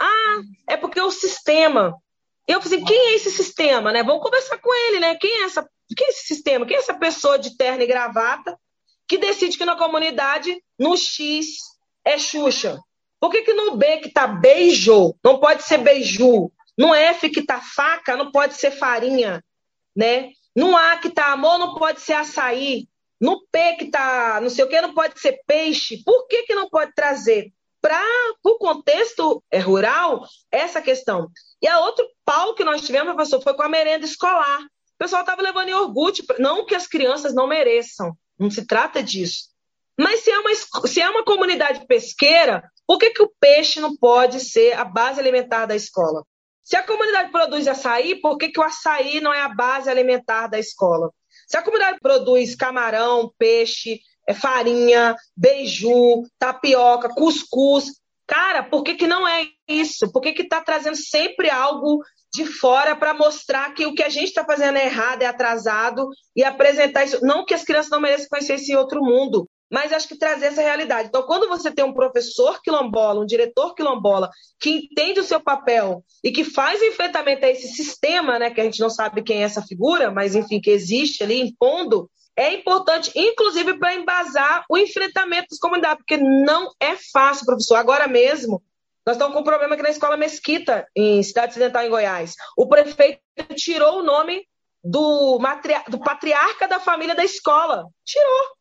Ah, 0.00 0.40
é 0.66 0.76
porque 0.76 0.98
é 0.98 1.04
o 1.04 1.10
sistema. 1.10 1.94
Eu 2.46 2.62
falei 2.62 2.78
assim, 2.78 2.86
quem 2.86 3.08
é 3.08 3.14
esse 3.14 3.30
sistema, 3.30 3.92
né? 3.92 4.02
Vamos 4.02 4.22
conversar 4.22 4.56
com 4.58 4.74
ele, 4.86 5.00
né? 5.00 5.14
Quem 5.16 5.42
é, 5.42 5.44
essa, 5.44 5.68
quem 5.94 6.06
é 6.06 6.10
esse 6.10 6.26
sistema? 6.28 6.64
Quem 6.64 6.76
é 6.76 6.78
essa 6.78 6.94
pessoa 6.94 7.38
de 7.38 7.56
terno 7.58 7.82
e 7.82 7.86
gravata 7.86 8.58
que 9.06 9.18
decide 9.18 9.58
que 9.58 9.66
na 9.66 9.76
comunidade, 9.76 10.56
no 10.78 10.96
X, 10.96 11.58
é 12.04 12.18
Xuxa? 12.18 12.78
Por 13.20 13.30
que, 13.30 13.42
que 13.42 13.52
no 13.52 13.76
B 13.76 13.98
que 13.98 14.10
tá 14.10 14.26
beijo 14.26 15.14
não 15.24 15.40
pode 15.40 15.62
ser 15.64 15.78
beiju? 15.78 16.52
No 16.76 16.94
F 16.94 17.28
que 17.30 17.42
tá 17.42 17.60
faca 17.60 18.16
não 18.16 18.30
pode 18.30 18.54
ser 18.54 18.70
farinha, 18.70 19.44
né? 19.94 20.30
No 20.54 20.76
A 20.76 20.96
que 20.96 21.10
tá 21.10 21.32
amor 21.32 21.58
não 21.58 21.74
pode 21.74 22.00
ser 22.00 22.12
açaí. 22.12 22.88
No 23.20 23.44
P 23.50 23.74
que 23.74 23.86
tá 23.86 24.38
não 24.40 24.48
sei 24.48 24.64
o 24.64 24.68
que 24.68 24.80
não 24.80 24.94
pode 24.94 25.20
ser 25.20 25.40
peixe. 25.46 26.02
Por 26.04 26.28
que, 26.28 26.44
que 26.44 26.54
não 26.54 26.68
pode 26.68 26.92
trazer 26.94 27.52
para 27.80 28.00
o 28.44 28.58
contexto 28.58 29.42
é, 29.50 29.58
rural 29.58 30.24
essa 30.52 30.80
questão? 30.80 31.28
E 31.60 31.66
a 31.66 31.80
outro 31.80 32.08
pau 32.24 32.54
que 32.54 32.62
nós 32.62 32.82
tivemos, 32.82 33.14
professor, 33.14 33.42
foi 33.42 33.54
com 33.54 33.62
a 33.62 33.68
merenda 33.68 34.04
escolar. 34.04 34.60
O 34.60 34.98
pessoal 34.98 35.22
estava 35.22 35.42
levando 35.42 35.68
iogurte, 35.68 36.24
não 36.38 36.64
que 36.64 36.74
as 36.74 36.86
crianças 36.86 37.34
não 37.34 37.48
mereçam, 37.48 38.16
não 38.38 38.50
se 38.50 38.64
trata 38.64 39.02
disso. 39.02 39.47
Mas 39.98 40.20
se 40.20 40.30
é 40.30 40.38
uma, 40.38 40.50
se 40.86 41.00
é 41.00 41.10
uma 41.10 41.24
comunidade 41.24 41.84
pesqueira, 41.86 42.62
por 42.86 42.98
que, 42.98 43.10
que 43.10 43.22
o 43.22 43.32
peixe 43.40 43.80
não 43.80 43.96
pode 43.96 44.40
ser 44.40 44.74
a 44.74 44.84
base 44.84 45.18
alimentar 45.18 45.66
da 45.66 45.74
escola? 45.74 46.22
Se 46.62 46.76
a 46.76 46.82
comunidade 46.82 47.32
produz 47.32 47.66
açaí, 47.66 48.20
por 48.20 48.36
que, 48.36 48.50
que 48.50 48.60
o 48.60 48.62
açaí 48.62 49.20
não 49.20 49.32
é 49.32 49.40
a 49.40 49.48
base 49.48 49.90
alimentar 49.90 50.46
da 50.46 50.58
escola? 50.58 51.10
Se 51.46 51.56
a 51.56 51.62
comunidade 51.62 51.98
produz 52.00 52.54
camarão, 52.54 53.32
peixe, 53.38 54.00
é 54.28 54.34
farinha, 54.34 55.16
beiju, 55.34 56.22
tapioca, 56.38 57.08
cuscuz, 57.08 57.86
cara, 58.26 58.62
por 58.62 58.82
que, 58.82 58.94
que 58.94 59.06
não 59.06 59.26
é 59.26 59.46
isso? 59.66 60.12
Por 60.12 60.20
que 60.20 60.28
está 60.42 60.60
trazendo 60.60 60.96
sempre 60.96 61.48
algo 61.48 62.04
de 62.34 62.44
fora 62.44 62.94
para 62.94 63.14
mostrar 63.14 63.72
que 63.72 63.86
o 63.86 63.94
que 63.94 64.02
a 64.02 64.10
gente 64.10 64.28
está 64.28 64.44
fazendo 64.44 64.76
é 64.76 64.84
errado, 64.84 65.22
é 65.22 65.26
atrasado 65.26 66.06
e 66.36 66.44
apresentar 66.44 67.04
isso? 67.04 67.24
Não 67.24 67.46
que 67.46 67.54
as 67.54 67.64
crianças 67.64 67.90
não 67.90 68.00
mereçam 68.00 68.28
conhecer 68.28 68.54
esse 68.54 68.76
outro 68.76 69.02
mundo, 69.02 69.47
mas 69.70 69.92
acho 69.92 70.08
que 70.08 70.18
trazer 70.18 70.46
essa 70.46 70.62
realidade. 70.62 71.08
Então, 71.08 71.22
quando 71.22 71.48
você 71.48 71.70
tem 71.70 71.84
um 71.84 71.92
professor 71.92 72.60
quilombola, 72.62 73.20
um 73.20 73.26
diretor 73.26 73.74
quilombola, 73.74 74.30
que 74.60 74.70
entende 74.70 75.20
o 75.20 75.24
seu 75.24 75.40
papel 75.40 76.04
e 76.24 76.32
que 76.32 76.44
faz 76.44 76.82
enfrentamento 76.82 77.44
a 77.44 77.50
esse 77.50 77.68
sistema, 77.68 78.38
né, 78.38 78.50
que 78.50 78.60
a 78.60 78.64
gente 78.64 78.80
não 78.80 78.90
sabe 78.90 79.22
quem 79.22 79.42
é 79.42 79.44
essa 79.44 79.62
figura, 79.62 80.10
mas 80.10 80.34
enfim, 80.34 80.60
que 80.60 80.70
existe 80.70 81.22
ali 81.22 81.40
impondo, 81.40 82.10
é 82.36 82.54
importante, 82.54 83.10
inclusive, 83.16 83.78
para 83.78 83.94
embasar 83.94 84.64
o 84.70 84.78
enfrentamento 84.78 85.48
das 85.50 85.58
comunidades, 85.58 85.98
porque 85.98 86.16
não 86.16 86.70
é 86.78 86.94
fácil, 87.12 87.44
professor. 87.44 87.74
Agora 87.74 88.06
mesmo, 88.06 88.62
nós 89.04 89.16
estamos 89.16 89.34
com 89.34 89.40
um 89.40 89.44
problema 89.44 89.74
aqui 89.74 89.82
na 89.82 89.90
Escola 89.90 90.16
Mesquita, 90.16 90.86
em 90.94 91.20
Cidade 91.22 91.50
Ocidental, 91.50 91.82
em 91.82 91.90
Goiás. 91.90 92.34
O 92.56 92.68
prefeito 92.68 93.20
tirou 93.56 93.98
o 93.98 94.02
nome 94.04 94.46
do, 94.84 95.40
do 95.88 95.98
patriarca 95.98 96.68
da 96.68 96.78
família 96.78 97.14
da 97.14 97.24
escola. 97.24 97.86
Tirou. 98.04 98.57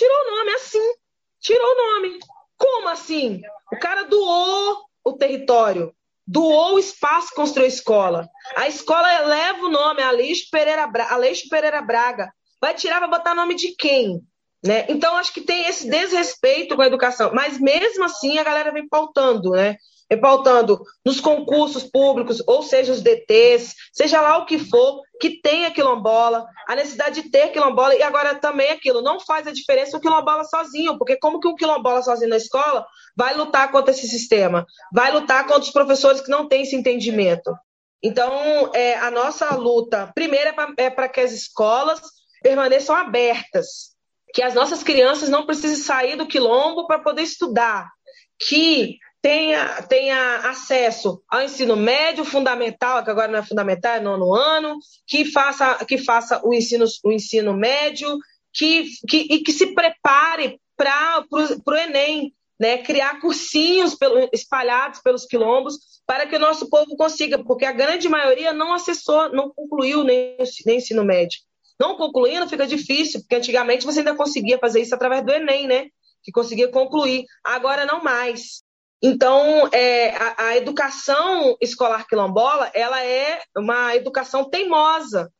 Tirou 0.00 0.16
o 0.16 0.30
nome 0.30 0.50
assim. 0.52 0.92
tirou 1.40 1.72
o 1.72 1.76
nome. 1.76 2.18
Como 2.56 2.88
assim? 2.88 3.42
O 3.70 3.78
cara 3.78 4.04
doou 4.04 4.78
o 5.04 5.12
território, 5.12 5.94
doou 6.26 6.76
o 6.76 6.78
espaço, 6.78 7.34
construiu 7.34 7.68
escola. 7.68 8.26
A 8.56 8.66
escola 8.66 9.12
eleva 9.12 9.66
o 9.66 9.68
nome, 9.68 10.00
Aleixo 10.00 10.48
Pereira, 10.50 10.86
Braga, 10.86 11.12
Aleixo 11.12 11.50
Pereira 11.50 11.82
Braga. 11.82 12.32
Vai 12.58 12.72
tirar, 12.72 12.98
vai 13.00 13.10
botar 13.10 13.34
nome 13.34 13.54
de 13.54 13.76
quem? 13.76 14.22
Né? 14.64 14.86
Então, 14.88 15.16
acho 15.16 15.34
que 15.34 15.42
tem 15.42 15.66
esse 15.66 15.86
desrespeito 15.90 16.76
com 16.76 16.82
a 16.82 16.86
educação. 16.86 17.32
Mas, 17.34 17.60
mesmo 17.60 18.02
assim, 18.04 18.38
a 18.38 18.44
galera 18.44 18.72
vem 18.72 18.88
pautando, 18.88 19.50
né? 19.50 19.76
Pautando 20.16 20.82
nos 21.04 21.20
concursos 21.20 21.84
públicos, 21.84 22.42
ou 22.46 22.62
seja, 22.62 22.92
os 22.92 23.00
DTs, 23.00 23.74
seja 23.92 24.20
lá 24.20 24.38
o 24.38 24.46
que 24.46 24.58
for, 24.58 25.02
que 25.20 25.40
tenha 25.40 25.70
quilombola, 25.70 26.46
a 26.66 26.74
necessidade 26.74 27.22
de 27.22 27.30
ter 27.30 27.48
quilombola, 27.48 27.94
e 27.94 28.02
agora 28.02 28.34
também 28.34 28.70
aquilo, 28.70 29.02
não 29.02 29.20
faz 29.20 29.46
a 29.46 29.52
diferença 29.52 29.96
o 29.96 30.00
quilombola 30.00 30.44
sozinho, 30.44 30.98
porque 30.98 31.16
como 31.16 31.38
que 31.38 31.46
um 31.46 31.54
quilombola 31.54 32.02
sozinho 32.02 32.30
na 32.30 32.36
escola 32.36 32.84
vai 33.16 33.34
lutar 33.34 33.70
contra 33.70 33.92
esse 33.92 34.08
sistema? 34.08 34.66
Vai 34.92 35.12
lutar 35.12 35.46
contra 35.46 35.62
os 35.62 35.70
professores 35.70 36.20
que 36.20 36.30
não 36.30 36.48
têm 36.48 36.62
esse 36.62 36.74
entendimento. 36.74 37.54
Então, 38.02 38.70
é, 38.74 38.96
a 38.98 39.10
nossa 39.10 39.54
luta, 39.54 40.10
primeiro, 40.14 40.54
é 40.76 40.90
para 40.90 41.04
é 41.04 41.08
que 41.08 41.20
as 41.20 41.32
escolas 41.32 42.00
permaneçam 42.42 42.96
abertas, 42.96 43.90
que 44.32 44.42
as 44.42 44.54
nossas 44.54 44.82
crianças 44.82 45.28
não 45.28 45.44
precisem 45.44 45.76
sair 45.76 46.16
do 46.16 46.26
quilombo 46.26 46.86
para 46.86 46.98
poder 46.98 47.22
estudar, 47.22 47.90
que 48.38 48.96
tenha, 49.22 49.82
tenha 49.82 50.48
acesso 50.48 51.22
ao 51.28 51.42
ensino 51.42 51.76
médio, 51.76 52.24
fundamental, 52.24 53.04
que 53.04 53.10
agora 53.10 53.28
não 53.28 53.38
é 53.38 53.42
fundamental, 53.42 53.94
é 53.94 54.00
nono 54.00 54.34
ano, 54.34 54.78
que 55.06 55.24
faça, 55.24 55.84
que 55.84 55.98
faça 55.98 56.40
o, 56.44 56.54
ensino, 56.54 56.86
o 57.04 57.12
ensino 57.12 57.54
médio, 57.54 58.18
que, 58.52 58.84
que, 59.08 59.26
e 59.30 59.42
que 59.42 59.52
se 59.52 59.74
prepare 59.74 60.60
para 60.76 61.24
o 61.30 61.74
Enem, 61.74 62.34
né, 62.58 62.78
criar 62.78 63.20
cursinhos 63.20 63.94
pelo, 63.94 64.28
espalhados 64.32 65.00
pelos 65.00 65.24
quilombos 65.24 65.78
para 66.06 66.26
que 66.26 66.36
o 66.36 66.40
nosso 66.40 66.68
povo 66.68 66.96
consiga, 66.96 67.42
porque 67.42 67.64
a 67.64 67.72
grande 67.72 68.08
maioria 68.08 68.52
não 68.52 68.74
acessou, 68.74 69.30
não 69.32 69.50
concluiu 69.50 70.02
nem, 70.02 70.36
nem 70.66 70.78
ensino 70.78 71.04
médio. 71.04 71.38
Não 71.78 71.96
concluindo 71.96 72.48
fica 72.48 72.66
difícil, 72.66 73.20
porque 73.20 73.36
antigamente 73.36 73.86
você 73.86 74.00
ainda 74.00 74.14
conseguia 74.14 74.58
fazer 74.58 74.80
isso 74.80 74.94
através 74.94 75.24
do 75.24 75.32
Enem, 75.32 75.66
né? 75.66 75.86
Que 76.22 76.30
conseguia 76.30 76.68
concluir. 76.68 77.24
Agora 77.42 77.86
não 77.86 78.02
mais. 78.02 78.62
Então, 79.02 79.68
é, 79.72 80.14
a, 80.14 80.34
a, 80.48 80.56
educação 80.56 81.56
escolar 81.60 82.06
quilombola, 82.06 82.70
ela 82.74 83.02
é 83.02 83.40
uma 83.56 83.96
educação 83.96 84.44
teimosa, 84.44 85.32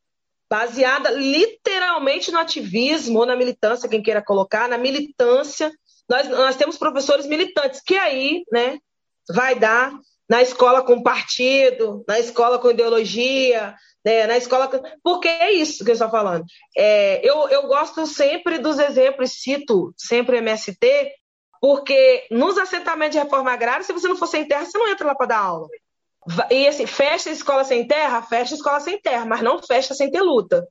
baseada 0.50 1.10
literalmente 1.10 2.32
no 2.32 2.38
ativismo 2.38 3.18
ou 3.18 3.26
na 3.26 3.36
militância, 3.36 3.88
quem 3.88 4.02
queira 4.02 4.22
colocar, 4.22 4.68
na 4.68 4.78
militância. 4.78 5.70
Nós, 6.08 6.28
nós 6.28 6.56
temos 6.56 6.78
professores 6.78 7.26
militantes, 7.26 7.82
que 7.84 7.96
aí 7.96 8.44
né, 8.50 8.78
vai 9.28 9.54
dar 9.54 9.92
na 10.28 10.40
escola 10.40 10.82
com 10.82 11.02
partido, 11.02 12.04
na 12.08 12.18
escola 12.18 12.58
com 12.58 12.70
ideologia, 12.70 13.74
né, 14.04 14.26
na 14.26 14.38
escola. 14.38 14.70
Porque 15.02 15.28
é 15.28 15.52
isso 15.52 15.84
que 15.84 15.90
eu 15.90 15.94
estou 15.94 16.08
falando. 16.08 16.44
É, 16.76 17.20
eu, 17.28 17.48
eu 17.48 17.66
gosto 17.66 18.06
sempre 18.06 18.58
dos 18.58 18.78
exemplos, 18.78 19.32
cito 19.32 19.92
sempre 19.98 20.38
MST, 20.38 21.12
porque 21.60 22.26
nos 22.30 22.56
assentamentos 22.56 23.12
de 23.12 23.22
reforma 23.22 23.52
agrária, 23.52 23.84
se 23.84 23.92
você 23.92 24.08
não 24.08 24.16
for 24.16 24.26
sem 24.26 24.46
terra, 24.46 24.64
você 24.64 24.78
não 24.78 24.88
entra 24.88 25.06
lá 25.06 25.14
para 25.14 25.26
dar 25.26 25.38
aula. 25.38 25.68
E 26.50 26.66
assim, 26.66 26.86
fecha 26.86 27.30
escola 27.30 27.64
sem 27.64 27.86
terra, 27.86 28.22
fecha 28.22 28.54
escola 28.54 28.80
sem 28.80 29.00
terra, 29.00 29.24
mas 29.24 29.42
não 29.42 29.62
fecha 29.62 29.94
sem 29.94 30.10
ter 30.10 30.20
luta. 30.20 30.66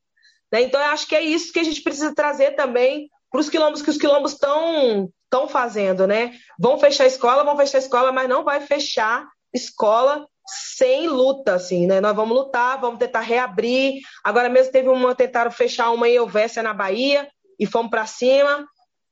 Né? 0.52 0.62
Então, 0.62 0.80
eu 0.80 0.88
acho 0.88 1.08
que 1.08 1.16
é 1.16 1.22
isso 1.22 1.54
que 1.54 1.60
a 1.60 1.64
gente 1.64 1.82
precisa 1.82 2.14
trazer 2.14 2.56
também 2.56 3.10
para 3.32 3.40
os 3.40 3.50
quilombos 3.50 3.82
que 3.82 3.90
os 3.90 3.98
quilombos 3.98 4.34
estão 4.34 5.12
estão 5.26 5.48
fazendo, 5.48 6.08
né? 6.08 6.32
Vão 6.60 6.80
fechar 6.80 7.06
escola, 7.06 7.44
vão 7.44 7.56
fechar 7.56 7.78
escola, 7.78 8.12
mas 8.12 8.28
não 8.28 8.44
vai 8.44 8.62
fechar 8.62 9.28
escola 9.54 10.28
sem 10.76 11.08
luta, 11.08 11.54
assim, 11.54 11.86
né? 11.86 12.02
Nós 12.02 12.16
vamos 12.16 12.36
lutar, 12.36 12.82
vamos 12.82 12.98
tentar 12.98 13.20
reabrir. 13.20 14.02
Agora 14.24 14.50
mesmo 14.50 14.72
teve 14.72 14.90
uma, 14.90 15.14
tentaram 15.14 15.52
fechar 15.52 15.92
uma 15.92 16.10
em 16.10 16.16
Elvésia 16.16 16.64
na 16.64 16.74
Bahia 16.74 17.30
e 17.60 17.68
fomos 17.68 17.92
para 17.92 18.08
cima. 18.08 18.68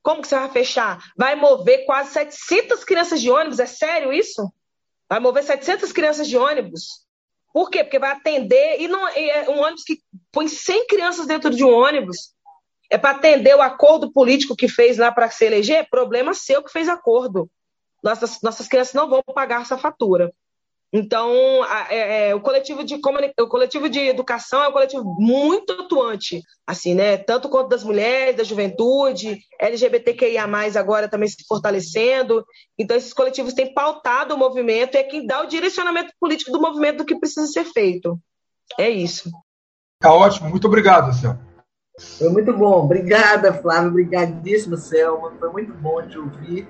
Como 0.08 0.22
que 0.22 0.28
você 0.28 0.36
vai 0.36 0.48
fechar? 0.48 1.04
Vai 1.14 1.34
mover 1.34 1.84
quase 1.84 2.12
700 2.12 2.82
crianças 2.82 3.20
de 3.20 3.30
ônibus, 3.30 3.58
é 3.58 3.66
sério 3.66 4.10
isso? 4.10 4.50
Vai 5.06 5.20
mover 5.20 5.42
700 5.42 5.92
crianças 5.92 6.26
de 6.26 6.34
ônibus. 6.34 7.04
Por 7.52 7.68
quê? 7.68 7.84
Porque 7.84 7.98
vai 7.98 8.12
atender, 8.12 8.80
e 8.80 8.88
não 8.88 9.06
é 9.06 9.50
um 9.50 9.60
ônibus 9.60 9.84
que 9.84 10.00
põe 10.32 10.48
100 10.48 10.86
crianças 10.86 11.26
dentro 11.26 11.50
de 11.50 11.62
um 11.62 11.68
ônibus. 11.70 12.32
É 12.88 12.96
para 12.96 13.10
atender 13.10 13.54
o 13.54 13.60
acordo 13.60 14.10
político 14.10 14.56
que 14.56 14.66
fez 14.66 14.96
lá 14.96 15.12
para 15.12 15.30
se 15.30 15.44
eleger? 15.44 15.86
Problema 15.90 16.32
seu 16.32 16.62
que 16.62 16.72
fez 16.72 16.88
acordo. 16.88 17.46
Nossas, 18.02 18.40
nossas 18.42 18.66
crianças 18.66 18.94
não 18.94 19.10
vão 19.10 19.22
pagar 19.22 19.60
essa 19.60 19.76
fatura. 19.76 20.32
Então, 20.92 21.30
é, 21.90 22.28
é, 22.28 22.34
o, 22.34 22.40
coletivo 22.40 22.82
de 22.82 22.94
o 22.94 23.46
coletivo 23.46 23.90
de 23.90 24.00
educação 24.00 24.62
é 24.62 24.68
um 24.68 24.72
coletivo 24.72 25.04
muito 25.18 25.72
atuante, 25.74 26.42
assim, 26.66 26.94
né? 26.94 27.18
Tanto 27.18 27.48
quanto 27.50 27.68
das 27.68 27.84
mulheres, 27.84 28.36
da 28.36 28.42
juventude, 28.42 29.38
LGBTQIA+, 29.60 30.46
agora 30.76 31.08
também 31.08 31.28
se 31.28 31.44
fortalecendo. 31.46 32.42
Então, 32.78 32.96
esses 32.96 33.12
coletivos 33.12 33.52
têm 33.52 33.72
pautado 33.74 34.34
o 34.34 34.38
movimento 34.38 34.94
e 34.94 34.98
é 34.98 35.02
quem 35.02 35.26
dá 35.26 35.42
o 35.42 35.46
direcionamento 35.46 36.10
político 36.18 36.52
do 36.52 36.60
movimento 36.60 36.98
do 36.98 37.04
que 37.04 37.18
precisa 37.18 37.46
ser 37.46 37.64
feito. 37.64 38.18
É 38.78 38.88
isso. 38.88 39.30
Tá 40.00 40.12
ótimo, 40.12 40.48
muito 40.48 40.66
obrigado, 40.66 41.12
Selma. 41.12 41.46
Foi 42.16 42.30
muito 42.30 42.56
bom. 42.56 42.84
Obrigada, 42.84 43.52
Flávio. 43.52 43.90
Obrigadíssimo, 43.90 44.76
Selma. 44.76 45.34
Foi 45.38 45.50
muito 45.50 45.74
bom 45.74 46.00
te 46.06 46.16
ouvir. 46.16 46.68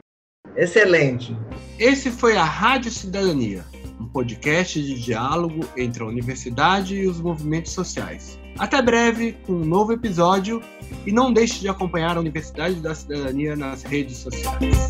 Excelente. 0.57 1.37
Esse 1.79 2.11
foi 2.11 2.37
a 2.37 2.43
Rádio 2.43 2.91
Cidadania 2.91 3.65
um 4.01 4.07
podcast 4.07 4.83
de 4.83 5.01
diálogo 5.01 5.65
entre 5.77 6.03
a 6.03 6.07
universidade 6.07 6.97
e 6.97 7.07
os 7.07 7.21
movimentos 7.21 7.73
sociais. 7.73 8.39
Até 8.59 8.83
breve 8.83 9.37
com 9.47 9.53
um 9.53 9.65
novo 9.65 9.93
episódio 9.93 10.63
e 11.07 11.13
não 11.13 11.33
deixe 11.33 11.61
de 11.61 11.69
acompanhar 11.69 12.17
a 12.17 12.21
Universidade 12.21 12.77
da 12.77 12.95
Cidadania 12.95 13.55
nas 13.55 13.83
redes 13.83 14.17
sociais. 14.19 14.89